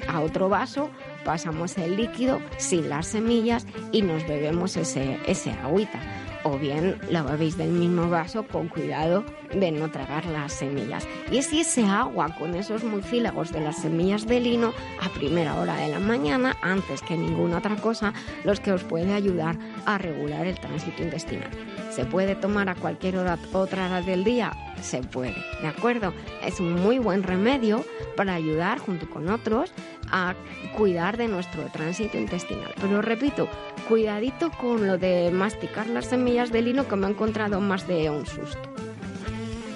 [0.09, 0.84] a otro vaso
[1.25, 6.01] pasamos el líquido sin las semillas y nos bebemos ese, ese agüita
[6.45, 11.09] o bien la bebéis del mismo vaso con cuidado de no tragar las semillas.
[11.31, 15.77] Y es ese agua con esos mucílagos de las semillas de lino a primera hora
[15.77, 18.13] de la mañana, antes que ninguna otra cosa,
[18.45, 21.51] los que os puede ayudar a regular el tránsito intestinal.
[21.91, 24.53] ¿Se puede tomar a cualquier hora, otra hora del día?
[24.83, 26.13] Se puede, ¿de acuerdo?
[26.43, 27.85] Es un muy buen remedio
[28.17, 29.73] para ayudar junto con otros
[30.15, 30.35] a
[30.77, 32.73] cuidar de nuestro tránsito intestinal.
[32.81, 33.49] Pero repito,
[33.89, 38.09] cuidadito con lo de masticar las semillas de lino que me ha encontrado más de
[38.09, 38.61] un susto.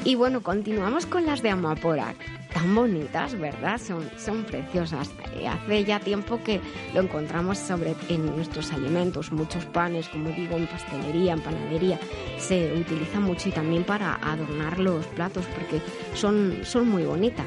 [0.05, 2.15] Y bueno, continuamos con las de amapola.
[2.55, 3.79] Tan bonitas, ¿verdad?
[3.79, 5.11] Son, son preciosas.
[5.35, 6.61] Eh, hace ya tiempo que
[6.95, 11.99] lo encontramos sobre, en nuestros alimentos, muchos panes, como digo, en pastelería, en panadería.
[12.39, 15.83] Se utiliza mucho y también para adornar los platos porque
[16.15, 17.47] son, son muy bonitas.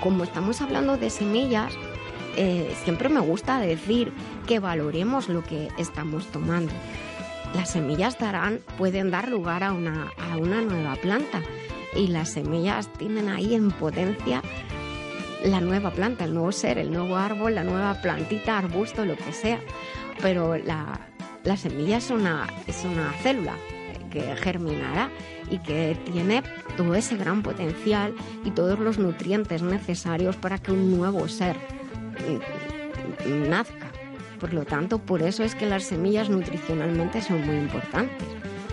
[0.00, 1.74] Como estamos hablando de semillas,
[2.36, 4.12] eh, siempre me gusta decir
[4.46, 6.72] que valoremos lo que estamos tomando.
[7.54, 11.42] Las semillas darán, pueden dar lugar a una, a una nueva planta
[11.94, 14.42] y las semillas tienen ahí en potencia
[15.44, 19.32] la nueva planta, el nuevo ser, el nuevo árbol, la nueva plantita, arbusto, lo que
[19.32, 19.60] sea.
[20.22, 21.08] Pero la,
[21.44, 23.54] la semilla es una, es una célula
[24.10, 25.10] que germinará
[25.50, 26.42] y que tiene
[26.76, 31.56] todo ese gran potencial y todos los nutrientes necesarios para que un nuevo ser
[33.26, 33.90] nazca.
[34.38, 38.26] Por lo tanto, por eso es que las semillas nutricionalmente son muy importantes.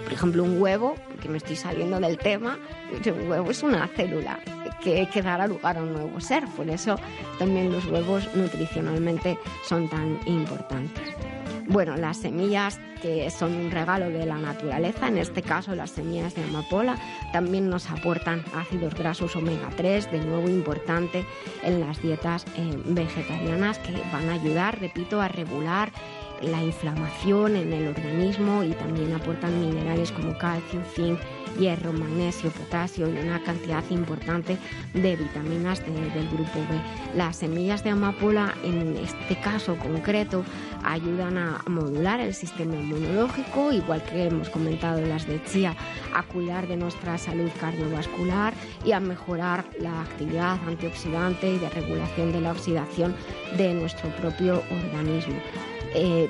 [0.04, 2.58] Por ejemplo, un huevo, que me estoy saliendo del tema,
[3.06, 4.40] un huevo es una célula
[4.82, 6.46] que, que dará lugar a un nuevo ser.
[6.56, 6.98] Por eso
[7.38, 11.27] también los huevos nutricionalmente son tan importantes.
[11.70, 16.34] Bueno, las semillas que son un regalo de la naturaleza, en este caso las semillas
[16.34, 16.98] de amapola,
[17.34, 21.26] también nos aportan ácidos grasos omega 3, de nuevo importante
[21.64, 25.92] en las dietas eh, vegetarianas que van a ayudar, repito, a regular
[26.42, 31.20] la inflamación en el organismo y también aportan minerales como calcio, zinc,
[31.60, 34.58] hierro, magnesio, potasio y una cantidad importante
[34.94, 36.80] de vitaminas del grupo B.
[37.16, 40.44] Las semillas de amapola en este caso concreto
[40.84, 45.76] ayudan a modular el sistema inmunológico, igual que hemos comentado las de chía,
[46.14, 48.54] a cuidar de nuestra salud cardiovascular
[48.86, 53.16] y a mejorar la actividad antioxidante y de regulación de la oxidación
[53.58, 55.38] de nuestro propio organismo.
[55.94, 56.30] Eh,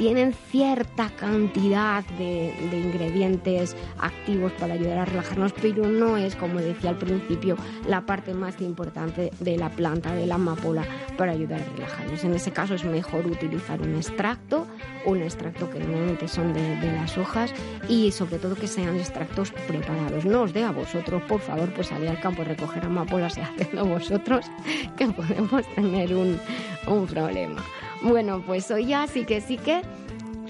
[0.00, 6.88] tienen cierta cantidad de, ingredientes activos para ayudar a relajarnos, pero no es, como decía
[6.88, 7.54] al principio,
[7.86, 10.86] la parte más importante de la planta de la amapola
[11.18, 12.24] para ayudar a relajarnos.
[12.24, 14.66] En ese caso es mejor utilizar un extracto,
[15.04, 17.52] un extracto que normalmente son de, de las hojas
[17.86, 20.24] y sobre todo que sean extractos preparados.
[20.24, 23.42] No os dé a vosotros, por favor, pues salir al campo a recoger amapolas y
[23.42, 24.46] hacerlo vosotros,
[24.96, 26.40] que podemos tener un,
[26.86, 27.62] un problema.
[28.02, 29.82] Bueno, pues hoy ya sí que sí que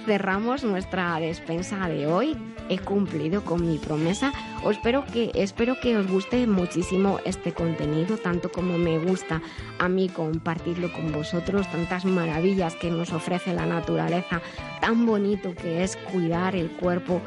[0.06, 2.36] cerramos nuestra despensa de hoy.
[2.68, 4.32] He cumplido con mi promesa.
[4.70, 9.42] Espero que espero que os guste muchísimo este contenido, tanto como me gusta
[9.80, 14.40] a mí compartirlo con vosotros, tantas maravillas que nos ofrece la naturaleza,
[14.80, 17.20] tan bonito que es cuidar el cuerpo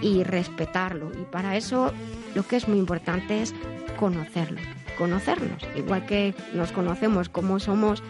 [0.00, 1.10] y respetarlo.
[1.12, 1.92] Y para eso
[2.34, 3.54] lo que es muy importante es
[3.98, 4.60] conocerlo
[5.00, 8.02] conocernos, igual que nos conocemos como somos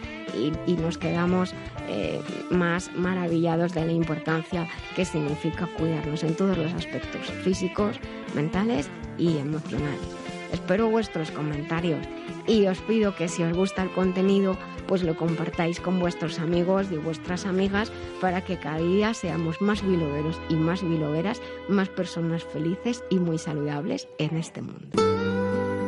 [0.67, 1.55] y, nos quedamos
[1.89, 2.21] eh,
[2.51, 4.67] más maravillados de la importancia
[4.97, 8.01] que significa cuidarnos en todos los aspectos físicos,
[8.35, 10.01] mentales y emocionales.
[10.53, 12.05] Espero vuestros comentarios
[12.49, 14.57] y os pido que si os gusta el contenido,
[14.91, 19.87] pues lo compartáis con vuestros amigos y vuestras amigas para que cada día seamos más
[19.87, 24.89] biloberos y más biloberas, más personas felices y muy saludables en este mundo.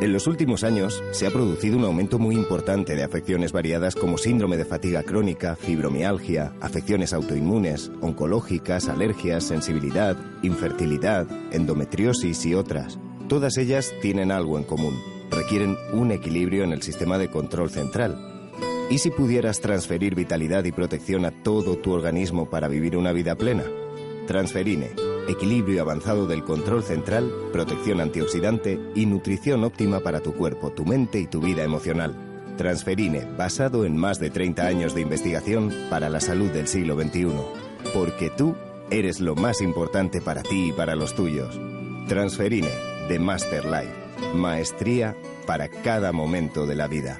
[0.00, 4.18] En los últimos años se ha producido un aumento muy importante de afecciones variadas como
[4.18, 13.00] síndrome de fatiga crónica, fibromialgia, afecciones autoinmunes, oncológicas, alergias, sensibilidad, infertilidad, endometriosis y otras.
[13.28, 14.96] Todas ellas tienen algo en común.
[15.28, 18.31] Requieren un equilibrio en el sistema de control central.
[18.92, 23.36] ¿Y si pudieras transferir vitalidad y protección a todo tu organismo para vivir una vida
[23.36, 23.64] plena?
[24.26, 24.90] Transferine
[25.26, 31.20] equilibrio avanzado del control central, protección antioxidante y nutrición óptima para tu cuerpo, tu mente
[31.20, 32.14] y tu vida emocional.
[32.58, 37.28] Transferine, basado en más de 30 años de investigación para la salud del siglo XXI.
[37.94, 38.54] Porque tú
[38.90, 41.58] eres lo más importante para ti y para los tuyos.
[42.08, 42.68] Transferine,
[43.08, 44.34] de Master Life.
[44.34, 45.16] Maestría
[45.46, 47.18] para cada momento de la vida.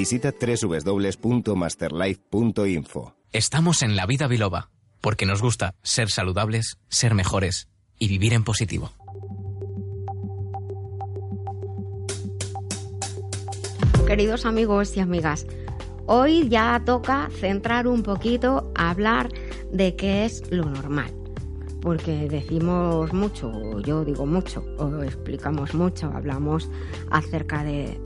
[0.00, 3.14] Visita www.masterlife.info.
[3.32, 4.70] Estamos en la vida biloba
[5.02, 8.92] porque nos gusta ser saludables, ser mejores y vivir en positivo.
[14.06, 15.46] Queridos amigos y amigas,
[16.06, 19.28] hoy ya toca centrar un poquito a hablar
[19.70, 21.12] de qué es lo normal.
[21.82, 26.70] Porque decimos mucho, yo digo mucho, o explicamos mucho, hablamos
[27.10, 28.00] acerca de,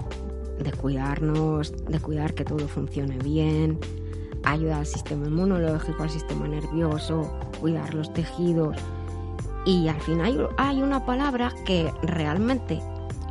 [0.59, 3.79] de cuidarnos, de cuidar que todo funcione bien,
[4.45, 7.31] ayudar al sistema inmunológico, al sistema nervioso,
[7.61, 8.77] cuidar los tejidos.
[9.67, 12.81] Y al final hay una palabra que realmente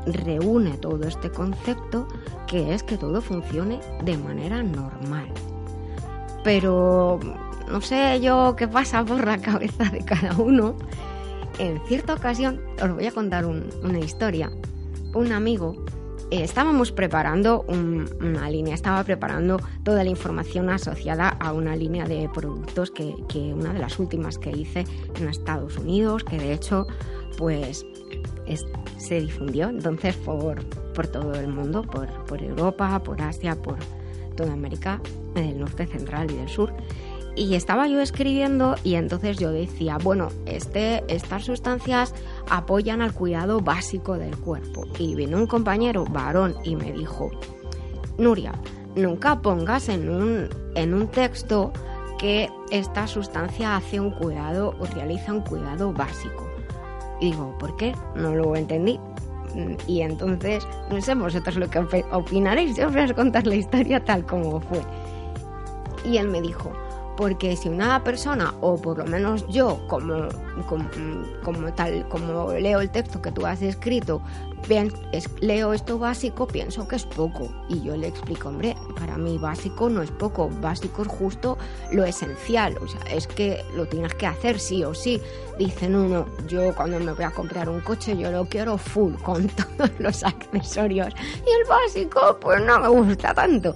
[0.06, 2.08] reúne todo este concepto,
[2.48, 5.28] que es que todo funcione de manera normal.
[6.44, 7.20] Pero
[7.70, 10.76] no sé yo qué pasa por la cabeza de cada uno.
[11.60, 14.52] En cierta ocasión, os voy a contar una historia.
[15.14, 15.86] Un amigo
[16.32, 22.30] eh, estábamos preparando una línea, estaba preparando toda la información asociada a una línea de
[22.34, 23.14] productos que,
[23.54, 26.88] una de las últimas que hice en Estados Unidos, que de hecho
[27.38, 27.86] pues
[28.98, 30.64] se difundió entonces por,
[30.94, 33.78] por todo el mundo, por, por Europa, por Asia, por
[34.36, 35.02] toda América
[35.34, 36.74] del norte central y del sur.
[37.36, 42.14] Y estaba yo escribiendo y entonces yo decía, bueno, este, estas sustancias
[42.48, 44.86] apoyan al cuidado básico del cuerpo.
[45.00, 47.32] Y vino un compañero varón y me dijo,
[48.18, 48.54] Nuria,
[48.96, 51.74] nunca pongas en un, en un texto
[52.20, 56.48] que esta sustancia hace un cuidado o realiza un cuidado básico.
[57.20, 57.96] Y digo, ¿por qué?
[58.16, 59.00] No lo entendí.
[59.88, 61.80] Y entonces, no sé vosotros lo que
[62.12, 64.82] opinaréis, yo os voy a contar la historia tal como fue.
[66.06, 66.72] Y él me dijo,
[67.16, 70.28] porque si una persona, o por lo menos yo, como,
[71.44, 74.22] como, tal, como leo el texto que tú has escrito,
[75.42, 77.50] leo esto básico, pienso que es poco.
[77.70, 81.58] Y yo le explico, hombre, para mí básico no es poco, básico es justo
[81.92, 85.22] lo esencial, o sea, es que lo tienes que hacer sí o sí.
[85.60, 89.48] Dicen uno, yo cuando me voy a comprar un coche, yo lo quiero full, con
[89.78, 91.14] todos los accesorios.
[91.46, 93.76] Y el básico, pues no me gusta tanto.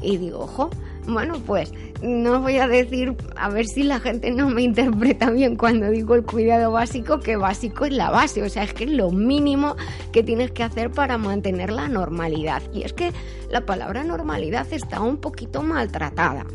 [0.00, 0.70] Y digo, ojo,
[1.10, 5.56] bueno, pues no voy a decir, a ver si la gente no me interpreta bien
[5.56, 8.90] cuando digo el cuidado básico, que básico es la base, o sea, es que es
[8.90, 9.76] lo mínimo
[10.12, 12.62] que tienes que hacer para mantener la normalidad.
[12.72, 13.12] Y es que
[13.50, 16.46] la palabra normalidad está un poquito maltratada.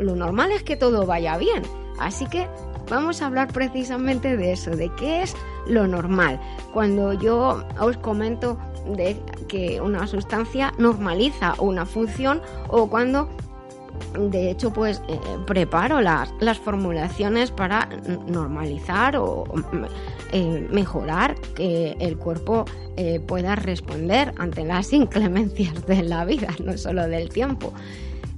[0.00, 1.62] Lo normal es que todo vaya bien,
[1.98, 2.46] así que
[2.88, 5.34] vamos a hablar precisamente de eso, de qué es
[5.66, 6.40] lo normal.
[6.72, 8.58] Cuando yo os comento
[8.96, 9.16] de
[9.48, 13.28] que una sustancia normaliza una función o cuando
[14.18, 17.88] de hecho, pues eh, preparo las, las formulaciones para
[18.26, 19.44] normalizar o
[20.32, 22.64] eh, mejorar que el cuerpo
[22.96, 27.72] eh, pueda responder ante las inclemencias de la vida, no solo del tiempo.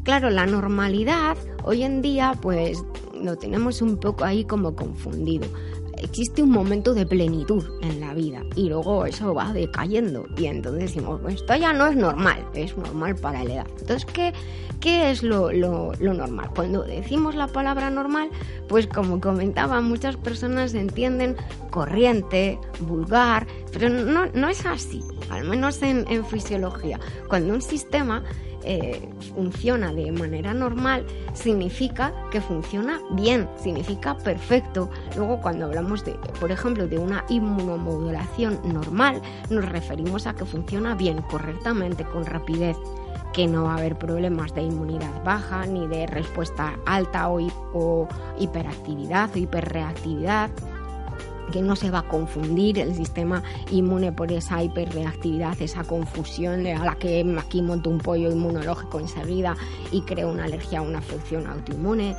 [0.03, 2.83] Claro, la normalidad hoy en día pues
[3.15, 5.47] lo tenemos un poco ahí como confundido
[6.03, 10.85] existe un momento de plenitud en la vida y luego eso va decayendo y entonces
[10.85, 13.67] decimos, pues esto ya no es normal, es normal para la edad.
[13.81, 14.33] Entonces, ¿qué,
[14.81, 16.51] qué es lo, lo, normal?
[16.55, 18.31] Cuando decimos la palabra normal,
[18.69, 21.37] pues como comentaba, muchas personas entienden
[21.71, 26.99] corriente, vulgar, pero no, no es así, al menos en, en fisiología.
[27.29, 28.25] Cuando un sistema
[28.65, 34.91] eh, funciona de manera normal, significa que funciona bien, significa perfecto.
[35.17, 40.95] Luego, cuando hablamos de, por ejemplo, de una inmunomodulación normal, nos referimos a que funciona
[40.95, 42.77] bien, correctamente, con rapidez
[43.33, 47.41] que no va a haber problemas de inmunidad baja ni de respuesta alta o,
[47.73, 48.09] o
[48.39, 50.51] hiperactividad o hiperreactividad
[51.51, 56.85] que no se va a confundir el sistema inmune por esa hiperreactividad, esa confusión a
[56.85, 59.57] la que aquí monto un pollo inmunológico enseguida
[59.91, 62.17] y creo una alergia a una función autoinmune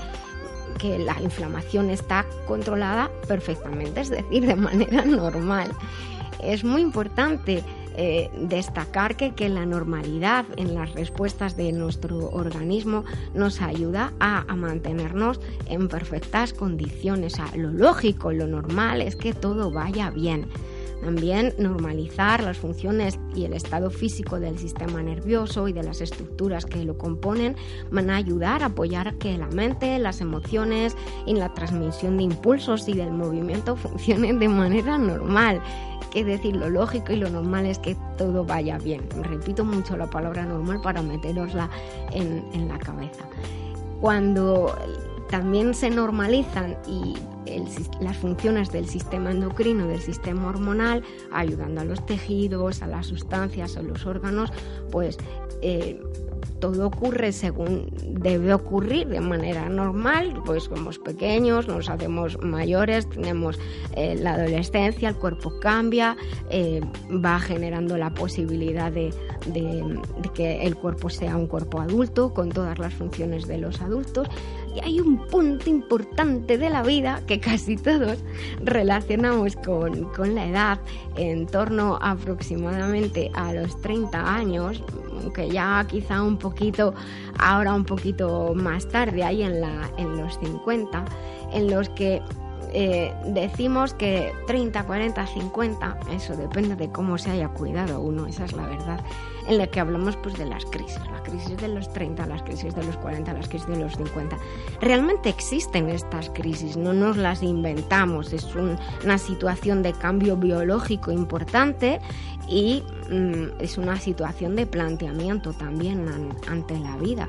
[0.77, 5.71] que la inflamación está controlada perfectamente, es decir, de manera normal.
[6.41, 7.63] Es muy importante
[7.95, 14.43] eh, destacar que, que, la normalidad en las respuestas de nuestro organismo nos ayuda a,
[14.55, 17.35] mantenernos en perfectas condiciones.
[17.55, 20.47] Lo lógico, lo normal es que todo vaya bien.
[21.01, 26.65] También normalizar las funciones y el estado físico del sistema nervioso y de las estructuras
[26.65, 27.55] que lo componen
[27.89, 30.95] van a ayudar a apoyar que la mente, las emociones
[31.25, 35.61] y la transmisión de impulsos y del movimiento funcionen de manera normal.
[36.13, 39.01] Es decir, lo lógico y lo normal es que todo vaya bien.
[39.23, 41.69] Repito mucho la palabra normal para meterosla
[42.11, 43.25] en, en la cabeza.
[44.01, 44.75] Cuando
[45.29, 47.15] también se normalizan y
[47.99, 53.77] las funciones del sistema endocrino, del sistema hormonal, ayudando a los tejidos, a las sustancias,
[53.77, 54.51] a los órganos,
[54.91, 55.17] pues
[55.61, 55.99] eh,
[56.59, 63.59] todo ocurre según debe ocurrir de manera normal, pues somos pequeños, nos hacemos mayores, tenemos
[63.95, 66.15] eh, la adolescencia, el cuerpo cambia,
[66.49, 69.13] eh, va generando la posibilidad de,
[69.47, 69.99] de,
[70.33, 74.27] que el cuerpo sea un cuerpo adulto con todas las funciones de los adultos.
[74.75, 78.19] Y hay un punto importante de la vida que casi todos
[78.63, 80.79] relacionamos con, con la edad
[81.15, 84.83] en torno aproximadamente a los 30 años,
[85.33, 86.93] que ya quizá un poquito,
[87.39, 91.05] ahora un poquito más tarde, ahí en, la, en los 50,
[91.53, 92.21] en los que
[92.73, 98.45] eh, decimos que 30, 40, 50, eso depende de cómo se haya cuidado uno, esa
[98.45, 99.01] es la verdad,
[99.47, 102.75] en la que hablamos pues de las crisis, la crisis de los 30, las crisis
[102.75, 104.37] de los 40, las crisis de los 50.
[104.81, 111.99] Realmente existen estas crisis, no nos las inventamos, es una situación de cambio biológico importante
[112.47, 116.07] y mm, es una situación de planteamiento también
[116.47, 117.27] ante la vida.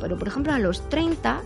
[0.00, 1.42] Pero por ejemplo a los 30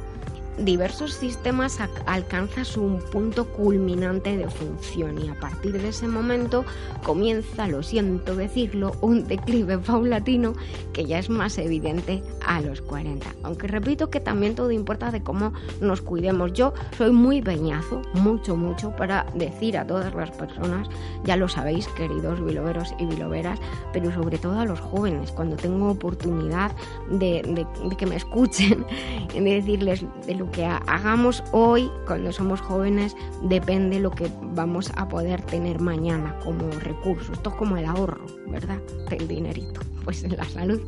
[0.59, 6.65] diversos sistemas alcanzan su punto culminante de función y a partir de ese momento
[7.03, 10.55] comienza, lo siento decirlo, un declive paulatino
[10.93, 13.27] que ya es más evidente a los 40.
[13.43, 16.53] Aunque repito que también todo importa de cómo nos cuidemos.
[16.53, 20.89] Yo soy muy peñazo, mucho, mucho, para decir a todas las personas,
[21.25, 23.59] ya lo sabéis, queridos biloveros y biloveras,
[23.93, 26.73] pero sobre todo a los jóvenes, cuando tengo oportunidad
[27.11, 28.87] de, de que me escuchen,
[29.35, 35.09] de decirles de lo que hagamos hoy cuando somos jóvenes depende lo que vamos a
[35.09, 37.33] poder tener mañana como recurso.
[37.33, 38.79] Esto es como el ahorro, ¿verdad?
[39.11, 39.81] Del dinerito.
[40.05, 40.81] Pues en la salud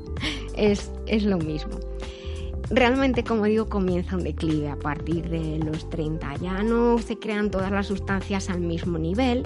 [0.56, 1.78] es, es lo mismo.
[2.70, 6.36] Realmente, como digo, comienza un declive a partir de los 30.
[6.36, 9.44] Ya no se crean todas las sustancias al mismo nivel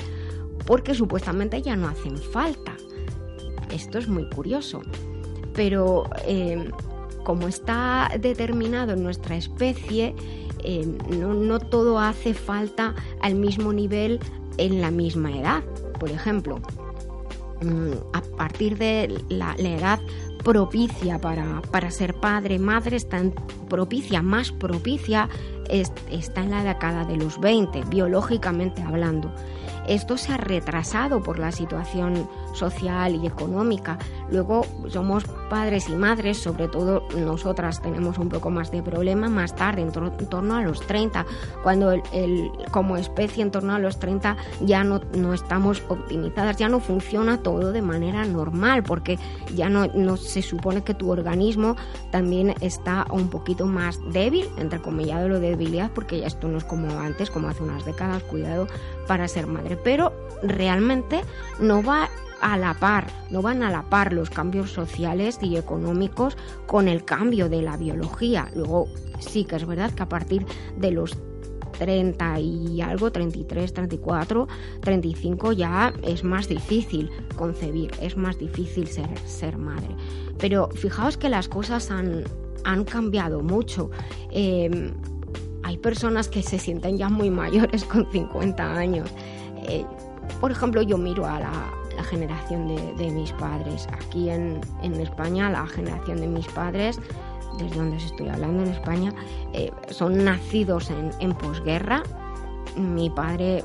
[0.66, 2.76] porque supuestamente ya no hacen falta.
[3.72, 4.82] Esto es muy curioso.
[5.54, 6.68] Pero eh,
[7.24, 10.14] como está determinado en nuestra especie,
[10.64, 14.20] eh, no, todo hace falta al mismo nivel
[14.58, 15.62] en la misma edad.
[15.98, 16.60] Por ejemplo,
[17.62, 20.00] mm, a partir de la, edad
[20.44, 23.22] propicia para, ser padre, madre, está
[23.68, 25.28] propicia, más propicia
[25.70, 29.32] está en la década de los 20, biológicamente hablando.
[29.88, 33.98] Esto se ha retrasado por la situación social y económica.
[34.30, 39.54] Luego somos padres y madres, sobre todo nosotras tenemos un poco más de problema más
[39.54, 41.26] tarde, en, torno a los 30,
[41.62, 42.02] cuando el,
[42.70, 47.42] como especie en torno a los 30 ya no, no estamos optimizadas, ya no funciona
[47.42, 49.18] todo de manera normal, porque
[49.54, 51.76] ya no, no se supone que tu organismo
[52.10, 56.58] también está un poquito más débil, entre comillas lo de debilidad, porque ya esto no
[56.58, 58.66] es como antes, como hace unas décadas, cuidado
[59.06, 61.22] para ser madre, pero realmente
[61.60, 62.08] no va
[62.42, 66.36] a la par, no van a la par los cambios sociales y económicos
[66.66, 68.50] con el cambio de la biología.
[68.54, 68.88] Luego
[69.20, 70.44] sí que es verdad que a partir
[70.76, 71.16] de los
[71.78, 74.48] 30 y algo, 33, 34,
[74.80, 79.96] 35 ya es más difícil concebir, es más difícil ser, ser madre.
[80.38, 82.24] Pero fijaos que las cosas han,
[82.64, 83.90] han cambiado mucho.
[84.30, 84.92] Em,
[85.62, 89.08] hay personas que se sienten ya muy mayores con 50 años.
[89.62, 89.84] Eh,
[90.40, 91.72] por ejemplo, yo miro a la,
[92.02, 93.86] generación de, mis padres.
[93.92, 97.00] Aquí en, España, la generación de mis padres,
[97.58, 99.12] desde donde os estoy hablando en España,
[99.52, 102.02] eh, son nacidos en, en posguerra.
[102.76, 103.62] Mi padre, eh,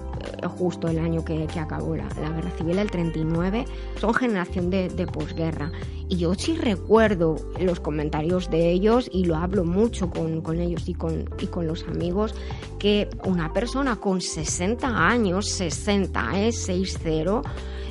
[0.57, 3.65] justo el año que, acabó la, guerra civil, el 39,
[3.99, 5.71] son generación de, de posguerra.
[6.09, 10.88] Y yo sí recuerdo los comentarios de ellos y lo hablo mucho con, con ellos
[10.88, 12.33] y con, y con los amigos,
[12.79, 17.43] que una persona con 60 años, 60, es 6-0,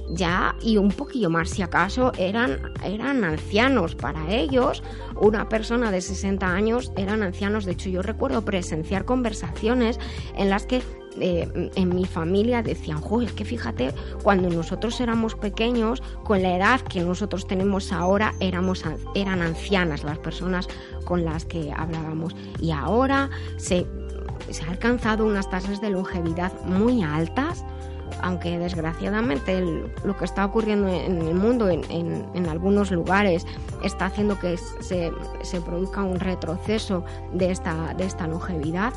[0.09, 4.83] ya y un poquillo más si acaso eran, eran ancianos para ellos.
[5.21, 7.65] Una persona de 60 años eran ancianos.
[7.65, 9.99] De hecho, yo recuerdo presenciar conversaciones
[10.37, 10.83] en las que
[11.19, 16.81] eh, en mi familia decían, jo, que fíjate, cuando nosotros éramos pequeños, con la edad
[16.83, 18.85] que nosotros tenemos ahora, éramos,
[19.15, 20.69] eran ancianas las personas
[21.05, 22.37] con las que hablábamos.
[22.61, 23.87] Y ahora se,
[24.51, 27.65] se ha alcanzado unas tasas de longevidad muy altas
[28.23, 29.61] aunque desgraciadamente
[30.05, 33.47] lo que está ocurriendo en el mundo, en, algunos lugares,
[33.83, 35.13] está haciendo que se,
[35.65, 38.93] produzca un retroceso de esta, de esta longevidad,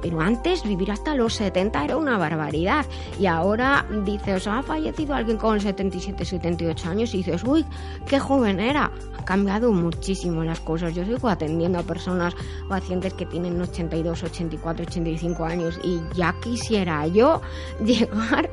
[0.00, 2.86] pero antes vivir hasta los 70 era una barbaridad.
[3.18, 7.64] Y ahora dices, ha fallecido alguien con 77, 78 años y dices, uy,
[8.06, 8.90] qué joven era.
[9.18, 10.94] Han cambiado muchísimo las cosas.
[10.94, 12.34] Yo sigo atendiendo a personas,
[12.68, 17.40] pacientes que tienen 82, 84, 85 años y ya quisiera yo
[17.84, 18.50] llegar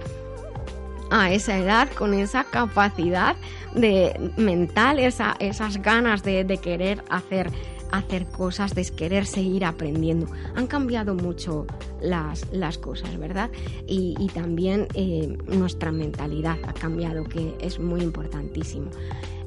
[1.12, 3.36] a esa edad con esa capacidad
[3.74, 7.52] de mental, esa, esas ganas de querer hacer
[7.92, 10.28] hacer cosas, de querer seguir aprendiendo.
[10.56, 11.66] Han cambiado mucho
[12.02, 13.50] las, las cosas, ¿verdad?
[13.88, 18.90] Y, también eh, nuestra mentalidad ha cambiado, que es muy importantísimo.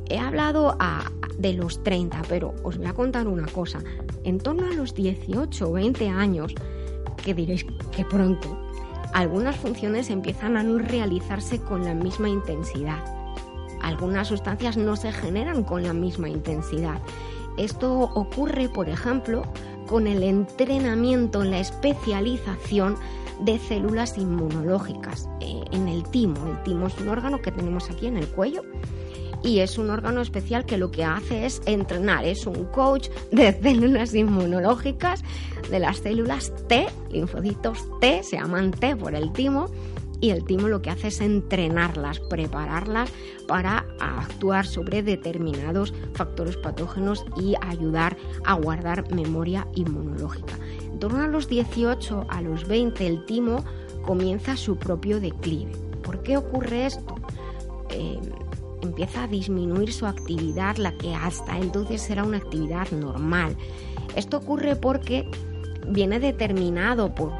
[0.08, 0.76] He hablado
[1.38, 3.78] de los 30, pero os voy a contar una cosa.
[4.24, 6.54] En torno a los 18 o 20 años,
[7.24, 7.64] que diréis
[7.94, 8.58] que pronto,
[9.14, 13.02] algunas funciones empiezan a no realizarse con la misma intensidad.
[13.80, 17.00] Algunas sustancias no se generan con la misma intensidad
[17.56, 19.42] esto ocurre, por ejemplo,
[19.86, 22.96] con el entrenamiento, la especialización
[23.40, 26.36] de células inmunológicas eh, en el timo.
[26.46, 28.62] El timo es un órgano que tenemos aquí en el cuello
[29.42, 33.52] y es un órgano especial que lo que hace es entrenar, es un coach de
[33.62, 35.22] células inmunológicas,
[35.70, 39.68] de las células T, linfocitos T, se llaman T por el timo,
[40.22, 43.12] y el timo lo que hace es entrenarlas, prepararlas
[43.48, 50.54] para actuar sobre determinados factores patógenos y ayudar a guardar memoria inmunológica.
[50.84, 53.64] En torno a los 18 a los 20 el timo
[54.06, 55.72] comienza su propio declive.
[56.04, 57.16] ¿Por qué ocurre esto?
[57.90, 58.20] Eh,
[58.80, 63.56] empieza a disminuir su actividad, la que hasta entonces era una actividad normal.
[64.14, 65.28] Esto ocurre porque
[65.86, 67.32] viene determinado por,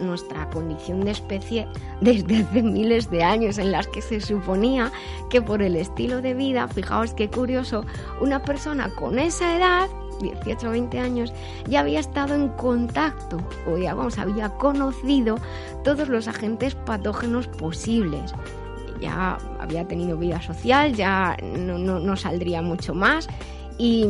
[0.00, 1.68] nuestra condición de especie
[2.00, 4.90] desde hace miles de años en las que se suponía
[5.30, 7.84] que por el estilo de vida, fijaos qué curioso,
[8.20, 9.88] una persona con esa edad
[10.20, 11.32] 18 o 20 años,
[11.68, 15.36] ya había estado en contacto o ya vamos, había conocido
[15.84, 18.32] todos los agentes patógenos posibles.
[19.00, 23.28] Ya había tenido vida social, ya no, no saldría mucho más
[23.76, 24.06] y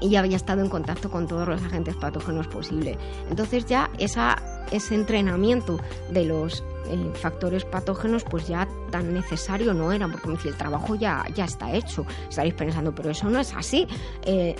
[0.00, 2.96] y ya había estado en contacto con todos los agentes patógenos posibles.
[3.28, 4.36] Entonces ya esa,
[4.70, 5.78] ese entrenamiento
[6.10, 11.24] de los eh, factores patógenos pues ya tan necesario no eran, porque el trabajo ya,
[11.34, 12.04] ya está hecho.
[12.28, 13.86] Estaréis pensando, pero eso no es así.
[14.24, 14.54] Eh,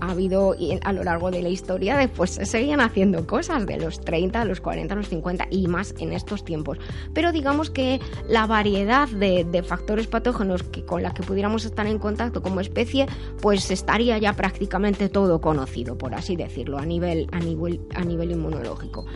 [0.00, 4.00] ha habido a lo largo de la historia después se seguían haciendo cosas de los
[4.00, 6.78] 30, los 40, los 50 y más en estos tiempos.
[7.14, 11.86] Pero digamos que la variedad de, de factores patógenos que, con la que pudiéramos estar
[11.86, 13.06] en contacto como especie,
[13.40, 18.32] pues estaría ya prácticamente todo conocido, por así decirlo, a nivel, a nivel, a nivel
[18.32, 19.06] inmunológico.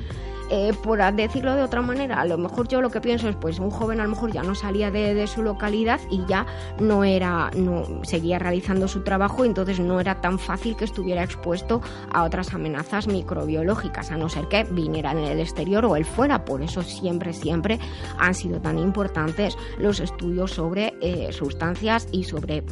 [0.54, 3.58] Eh, por decirlo de otra manera, a lo mejor yo lo que pienso es, pues
[3.58, 6.44] un joven a lo mejor ya no salía de, su localidad y ya
[6.78, 11.80] no era, no seguía realizando su trabajo, entonces no era tan fácil que estuviera expuesto
[12.12, 16.44] a otras amenazas microbiológicas, a no ser que viniera en el exterior o él fuera.
[16.44, 17.78] Por eso siempre, siempre
[18.18, 22.62] han sido tan importantes los estudios sobre eh, sustancias y sobre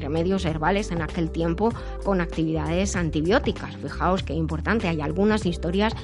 [0.00, 1.72] remedios herbales en aquel tiempo
[2.02, 3.76] con actividades antibióticas.
[3.76, 5.94] Fijaos qué importante, hay algunas historias,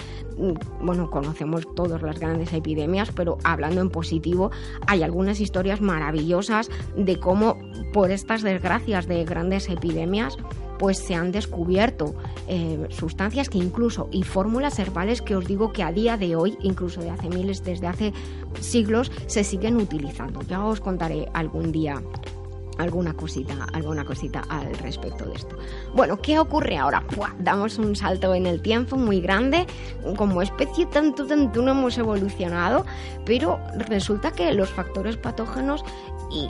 [0.80, 4.50] bueno, con conocemos todas las grandes epidemias, pero hablando en positivo,
[4.86, 7.58] hay algunas historias maravillosas de cómo
[7.92, 10.36] por estas desgracias de grandes epidemias,
[10.78, 12.14] pues se han descubierto
[12.46, 16.58] eh, sustancias que incluso y fórmulas herbales que os digo que a día de hoy,
[16.60, 18.12] incluso de hace miles, desde hace
[18.60, 20.42] siglos, se siguen utilizando.
[20.42, 22.02] Ya os contaré algún día
[22.78, 25.56] alguna cosita, alguna cosita al respecto de esto.
[25.94, 27.04] Bueno, ¿qué ocurre ahora?
[27.38, 29.66] Damos un salto en el tiempo muy grande,
[30.16, 32.84] como especie tanto, tanto no hemos evolucionado,
[33.24, 35.84] pero resulta que los factores patógenos
[36.30, 36.48] y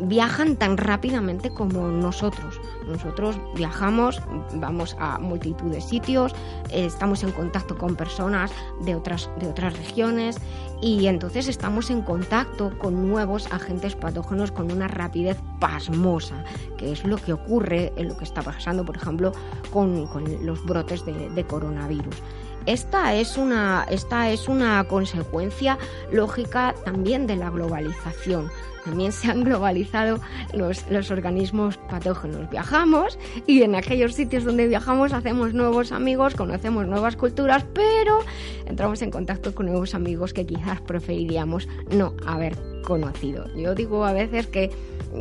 [0.00, 2.60] viajan tan rápidamente como nosotros.
[2.86, 4.20] Nosotros viajamos,
[4.54, 6.32] vamos a multitud de sitios,
[6.70, 8.50] eh, estamos en contacto con personas
[8.80, 10.38] de otras, de otras regiones
[10.80, 16.44] y entonces estamos en contacto con nuevos agentes patógenos con una rapidez pasmosa,
[16.76, 19.32] que es lo que ocurre en lo que está pasando, por ejemplo,
[19.72, 20.08] con,
[20.44, 22.16] los brotes de coronavirus.
[22.68, 25.78] Esta es, una, esta es una consecuencia
[26.12, 28.50] lógica también de la globalización
[28.84, 30.18] también se han globalizado
[30.54, 32.48] los, los, organismos patógenos.
[32.48, 38.20] Viajamos y en aquellos sitios donde viajamos hacemos nuevos amigos, conocemos nuevas culturas, pero
[38.64, 42.56] entramos en contacto con nuevos amigos que quizás preferiríamos no haber
[43.56, 44.70] Yo digo a veces que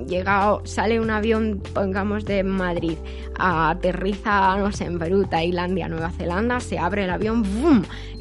[0.07, 2.97] llega, sale un avión, pongamos de Madrid,
[3.37, 7.43] aterriza, no sé, en Perú, Tailandia, Nueva Zelanda, se abre el avión.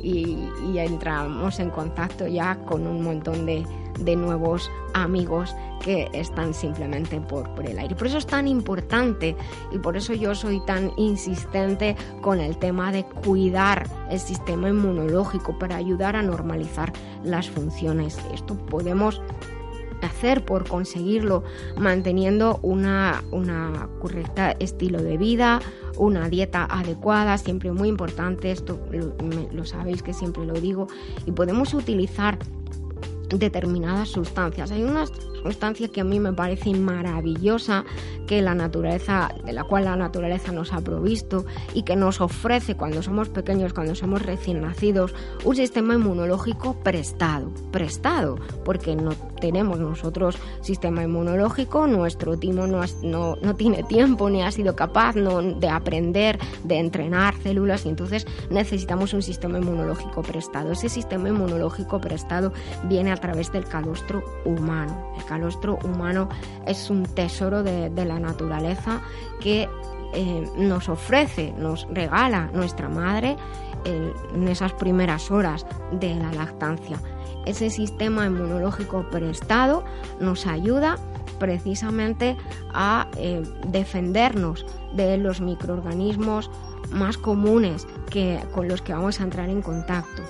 [0.02, 0.38] Y,
[0.72, 3.64] y entramos en contacto ya con un montón de,
[3.98, 7.94] de nuevos amigos que están simplemente por, por el aire.
[7.94, 9.36] Por eso es tan importante
[9.72, 15.58] y por eso yo soy tan insistente con el tema de cuidar el sistema inmunológico
[15.58, 16.92] para ayudar a normalizar
[17.22, 18.18] las funciones.
[18.32, 19.20] Esto podemos
[20.02, 21.44] hacer por conseguirlo
[21.76, 25.60] manteniendo una, una correcta estilo de vida,
[25.96, 28.78] una dieta adecuada, siempre muy importante, esto
[29.52, 30.86] lo sabéis que siempre lo digo,
[31.26, 32.38] y podemos utilizar
[33.28, 34.70] determinadas sustancias.
[34.70, 35.04] Hay una
[35.42, 37.84] sustancia que a mí me parece maravillosa,
[38.26, 42.76] que la naturaleza, de la cual la naturaleza nos ha provisto y que nos ofrece
[42.76, 45.14] cuando somos pequeños, cuando somos recién nacidos,
[45.44, 53.36] un sistema inmunológico prestado, prestado, porque no tenemos nosotros sistema inmunológico, nuestro timo no, no,
[53.36, 59.12] no tiene tiempo ni ha sido capaz de aprender, de entrenar células y entonces necesitamos
[59.12, 60.72] un sistema inmunológico prestado.
[60.72, 62.52] Ese sistema inmunológico prestado
[62.84, 65.05] viene a través del calostro humano.
[65.16, 66.28] El calostro humano
[66.66, 69.00] es un tesoro de, la naturaleza
[69.40, 69.68] que
[70.14, 73.36] eh, nos ofrece, nos regala nuestra madre
[73.84, 76.98] en esas primeras horas de la lactancia.
[77.46, 79.84] Ese sistema inmunológico prestado
[80.20, 80.96] nos ayuda
[81.38, 82.36] precisamente
[82.74, 86.50] a eh, defendernos de los microorganismos
[86.90, 90.22] más comunes que, con los que vamos a entrar en contacto.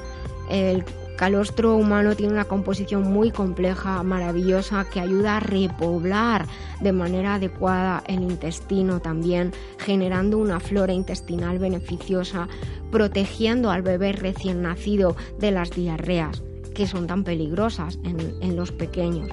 [0.51, 0.85] El
[1.17, 6.47] calostro humano tiene una composición muy compleja, maravillosa, que ayuda a repoblar
[6.81, 12.49] de manera adecuada el intestino también, generando una flora intestinal beneficiosa,
[12.91, 16.43] protegiendo al bebé recién nacido de las diarreas,
[16.75, 19.29] que son tan peligrosas en, los pequeños.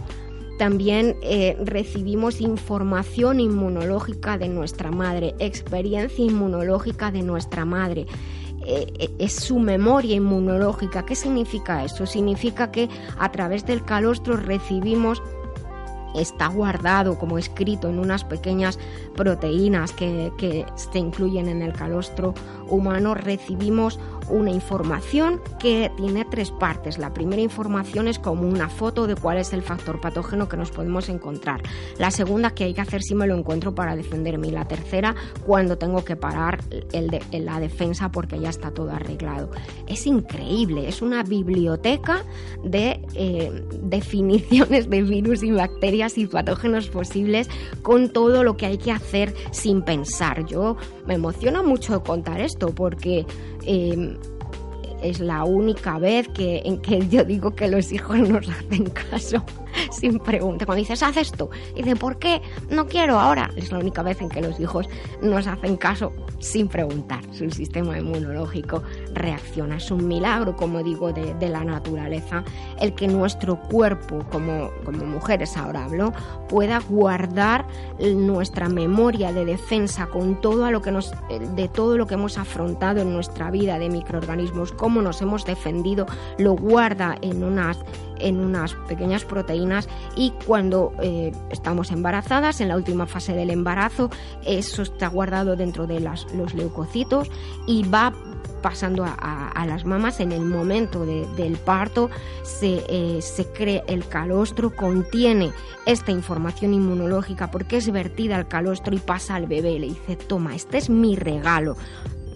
[0.57, 8.05] También eh, recibimos información inmunológica de nuestra madre, experiencia inmunológica de nuestra madre.
[8.65, 11.05] Eh, eh, es su memoria inmunológica.
[11.05, 12.05] ¿Qué significa eso?
[12.05, 15.21] Significa que a través del calostro recibimos
[16.15, 18.79] está guardado como escrito en unas pequeñas
[19.15, 22.33] proteínas que, que se incluyen en el calostro
[22.69, 23.99] humano, recibimos
[24.29, 26.97] una información que tiene tres partes.
[26.97, 30.71] La primera información es como una foto de cuál es el factor patógeno que nos
[30.71, 31.61] podemos encontrar.
[31.97, 34.47] La segunda, que hay que hacer si me lo encuentro para defenderme.
[34.47, 38.91] Y la tercera, cuando tengo que parar el de, la defensa porque ya está todo
[38.91, 39.51] arreglado.
[39.87, 42.23] Es increíble, es una biblioteca
[42.63, 47.49] de eh, definiciones de virus y bacterias y patógenos posibles
[47.81, 50.45] con todo lo que hay que hacer sin pensar.
[50.45, 50.77] Yo
[51.07, 53.25] me emociona mucho contar esto porque
[53.65, 54.17] eh,
[55.01, 59.43] es la única vez que, en que yo digo que los hijos nos hacen caso
[59.91, 60.65] sin pregunta.
[60.65, 62.41] Cuando dices, haz esto, dice, ¿por qué?
[62.69, 63.49] No quiero ahora.
[63.55, 64.87] Es la única vez en que los hijos
[65.21, 67.21] nos hacen caso sin preguntar.
[67.31, 69.77] Su sistema inmunológico reacciona.
[69.77, 72.43] Es un milagro, como digo, de, de la naturaleza,
[72.79, 76.13] el que nuestro cuerpo, como, como mujeres ahora hablo,
[76.49, 77.65] pueda guardar
[77.99, 82.37] nuestra memoria de defensa con todo a lo que nos, de todo lo que hemos
[82.37, 86.05] afrontado en nuestra vida de microorganismos, cómo nos hemos defendido,
[86.37, 87.79] lo guarda en unas
[88.19, 94.09] en unas pequeñas proteínas y cuando eh, estamos embarazadas, en la última fase del embarazo,
[94.45, 97.29] eso está guardado dentro de las, los leucocitos
[97.67, 98.13] y va
[98.61, 100.19] pasando a, las mamas.
[100.19, 102.09] En el momento del parto
[102.43, 105.51] se, eh, se cree el calostro contiene
[105.85, 109.79] esta información inmunológica porque es vertida al calostro y pasa al bebé.
[109.79, 111.75] Le dice toma este es mi regalo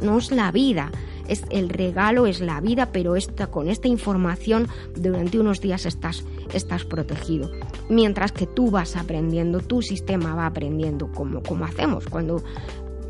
[0.01, 0.91] no es la vida
[1.27, 6.25] es el regalo, es la vida, pero esta, con esta información durante unos días estás,
[6.53, 7.51] estás protegido.
[7.89, 12.43] Mientras que tú vas aprendiendo, tu sistema va aprendiendo como, como hacemos cuando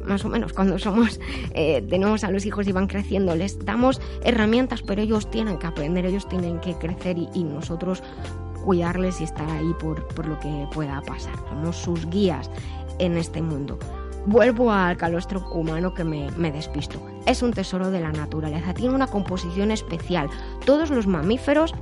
[0.05, 1.20] más o menos cuando somos
[1.53, 5.68] eh, tenemos a los hijos y van creciendo les damos herramientas pero ellos tienen que
[5.68, 8.01] aprender ellos tienen que crecer y, nosotros
[8.63, 12.49] cuidarles y estar ahí por, por lo que pueda pasar somos sus guías
[12.99, 13.78] en este mundo
[14.28, 16.99] Vuelvo al calostro humano que me, despisto.
[17.28, 20.30] Es un tesoro de la naturaleza, tiene una composición especial.
[20.65, 21.73] Todos los mamíferos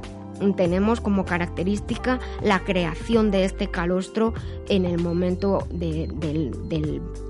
[0.58, 4.34] tenemos como característica la creación de este calostro
[4.68, 6.10] en el momento de,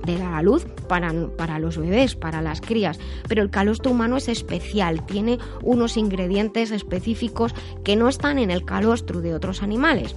[0.05, 2.99] la luz para, para, los bebés, para las crías.
[3.27, 7.53] Pero el calostro humano es especial, tiene unos ingredientes específicos
[7.83, 10.15] que no están en el calostro de otros animales.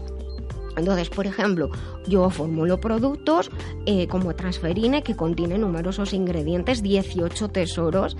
[0.77, 1.71] Entonces, por ejemplo,
[2.09, 3.51] yo formulo productos
[3.87, 8.17] eh, como transferine que contiene numerosos ingredientes, 18 tesoros.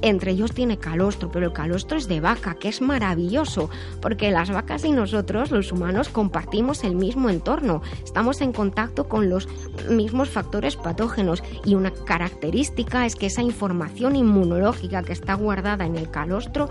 [0.00, 3.70] Entre ellos tiene calostro, pero el calostro es de vaca, que es maravilloso,
[4.00, 7.82] porque las vacas y nosotros, los humanos, compartimos el mismo entorno.
[8.04, 9.48] Estamos en contacto con los
[9.88, 15.96] mismos factores patógenos y una característica es que esa información inmunológica que está guardada en
[15.96, 16.68] el calostro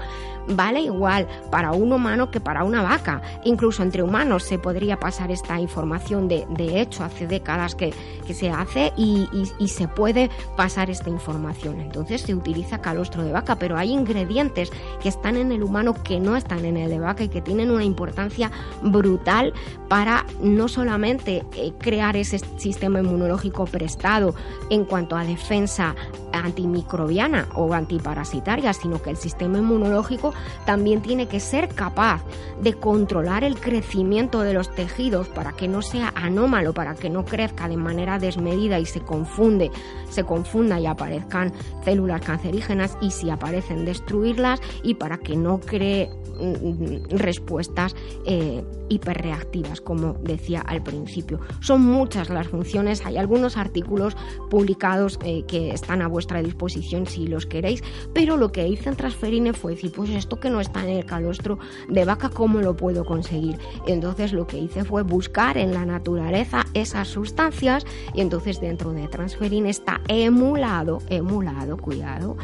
[0.47, 3.21] vale igual para un humano que para una vaca.
[3.43, 7.93] Incluso entre humanos se podría pasar esta información de, hecho hace décadas que,
[8.31, 9.27] se hace y,
[9.67, 11.81] se puede pasar esta información.
[11.81, 16.19] Entonces se utiliza calostro de vaca, pero hay ingredientes que están en el humano que
[16.21, 18.49] no están en el de vaca y que tienen una importancia
[18.81, 19.53] brutal
[19.89, 24.33] para no solamente eh, crear ese sistema inmunológico prestado
[24.69, 25.95] en cuanto a defensa
[26.41, 30.33] antimicrobiana o antiparasitaria, sino que el sistema inmunológico
[30.65, 32.23] también tiene que ser capaz
[32.61, 37.25] de controlar el crecimiento de los tejidos para que no sea anómalo, para que no
[37.25, 39.71] crezca de manera desmedida y se confunde,
[40.09, 46.09] se confunda y aparezcan células cancerígenas y si aparecen destruirlas y para que no cree
[46.39, 51.39] mm, respuestas eh, hiperreactivas, como decía al principio.
[51.61, 54.15] Son muchas las funciones, hay algunos artículos
[54.49, 58.95] publicados eh, que están a vuestra disposición si los queréis, pero lo que hice en
[58.95, 61.59] Transferine fue decir, pues esto que no está en el calostro
[61.89, 63.57] de vaca, ¿cómo lo puedo conseguir?
[63.87, 69.07] Entonces lo que hice fue buscar en la naturaleza esas sustancias y entonces dentro de
[69.07, 72.37] Transferine está emulado, emulado, cuidado,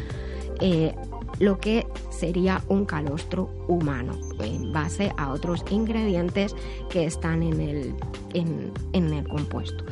[0.60, 0.94] eh,
[1.38, 6.54] lo que sería un calostro humano en base a otros ingredientes
[6.90, 7.94] que están en el,
[8.34, 9.84] en, el compuesto.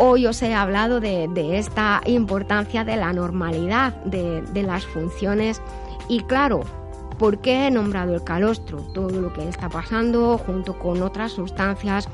[0.00, 1.28] Hoy os he hablado de,
[1.58, 5.60] esta importancia de la normalidad de, de las funciones
[6.08, 6.60] y claro,
[7.18, 8.78] ¿por qué he nombrado el calostro?
[8.94, 12.08] Todo lo que está pasando junto con otras sustancias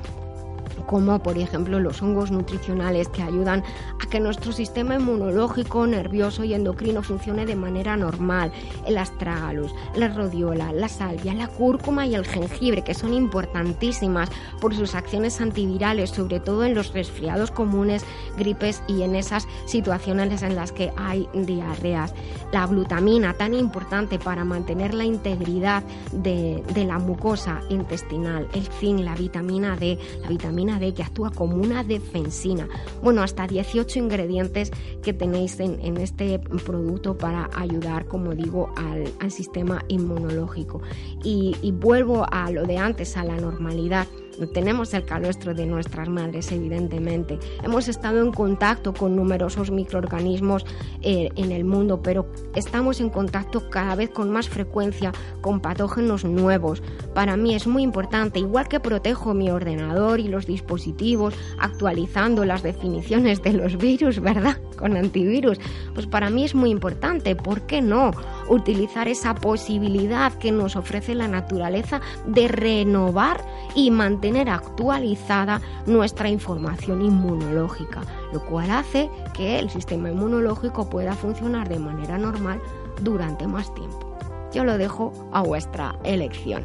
[0.86, 3.62] como por ejemplo los hongos nutricionales que ayudan
[4.02, 8.52] a que nuestro sistema inmunológico, nervioso y endocrino funcione de manera normal,
[8.86, 14.30] el astragalus, la rodiola, la salvia, la cúrcuma y el jengibre, que son importantísimas
[14.60, 18.04] por sus acciones antivirales, sobre todo en los resfriados comunes,
[18.36, 22.14] gripes y en esas situaciones en las que hay diarreas.
[22.52, 25.82] La glutamina, tan importante para mantener la integridad
[26.12, 31.30] de, de la mucosa intestinal, el zinc, la vitamina D, la vitamina D que actúa
[31.30, 32.68] como una defensina.
[33.02, 34.70] Bueno, hasta 18 ingredientes
[35.02, 40.80] que tenéis en, este producto para ayudar, como digo, al, sistema inmunológico.
[41.22, 44.06] y vuelvo a lo de antes, a la normalidad
[44.52, 47.38] tenemos el calostro de nuestras madres, evidentemente.
[47.62, 50.64] Hemos estado en contacto con numerosos microorganismos
[51.02, 56.24] eh, en el mundo, pero estamos en contacto cada vez con más frecuencia con patógenos
[56.24, 56.82] nuevos.
[57.14, 62.62] Para mí es muy importante, igual que protejo mi ordenador y los dispositivos actualizando las
[62.62, 64.58] definiciones de los virus, ¿verdad?
[64.78, 65.58] Con antivirus,
[65.94, 68.10] pues para mí es muy importante, ¿por qué no?
[68.48, 76.30] Utilizar esa posibilidad que nos ofrece la naturaleza de renovar y mantener tener actualizada nuestra
[76.30, 78.00] información inmunológica,
[78.32, 82.58] lo cual hace que el sistema inmunológico pueda funcionar de manera normal
[83.02, 84.16] durante más tiempo.
[84.52, 86.62] Yo lo dejo a vuestra elección.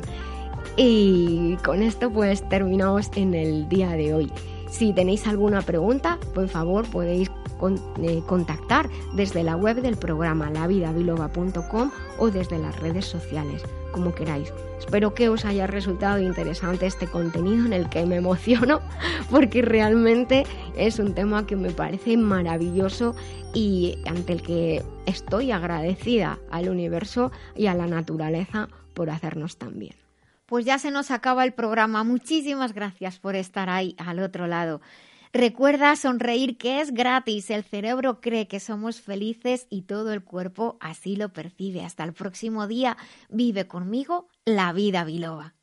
[0.77, 4.31] Y con esto pues terminamos en el día de hoy.
[4.69, 7.29] Si tenéis alguna pregunta, por favor podéis
[8.01, 14.53] eh, contactar desde la web del programa lavidabiloba.com o desde las redes sociales como queráis.
[14.77, 18.81] Espero que os haya resultado interesante este contenido en el que me emociono
[19.31, 20.45] porque realmente
[20.77, 23.15] es un tema que me parece maravilloso
[23.53, 29.79] y ante el que estoy agradecida al universo y a la naturaleza por hacernos tan
[29.79, 29.95] bien.
[30.45, 32.03] Pues ya se nos acaba el programa.
[32.03, 34.81] Muchísimas gracias por estar ahí al otro lado.
[35.31, 37.49] Recuerda sonreír que es gratis.
[37.51, 41.83] El cerebro cree que somos felices y todo el cuerpo así lo percibe.
[41.85, 42.97] Hasta el próximo día.
[43.29, 45.58] Vive conmigo la vida biloba.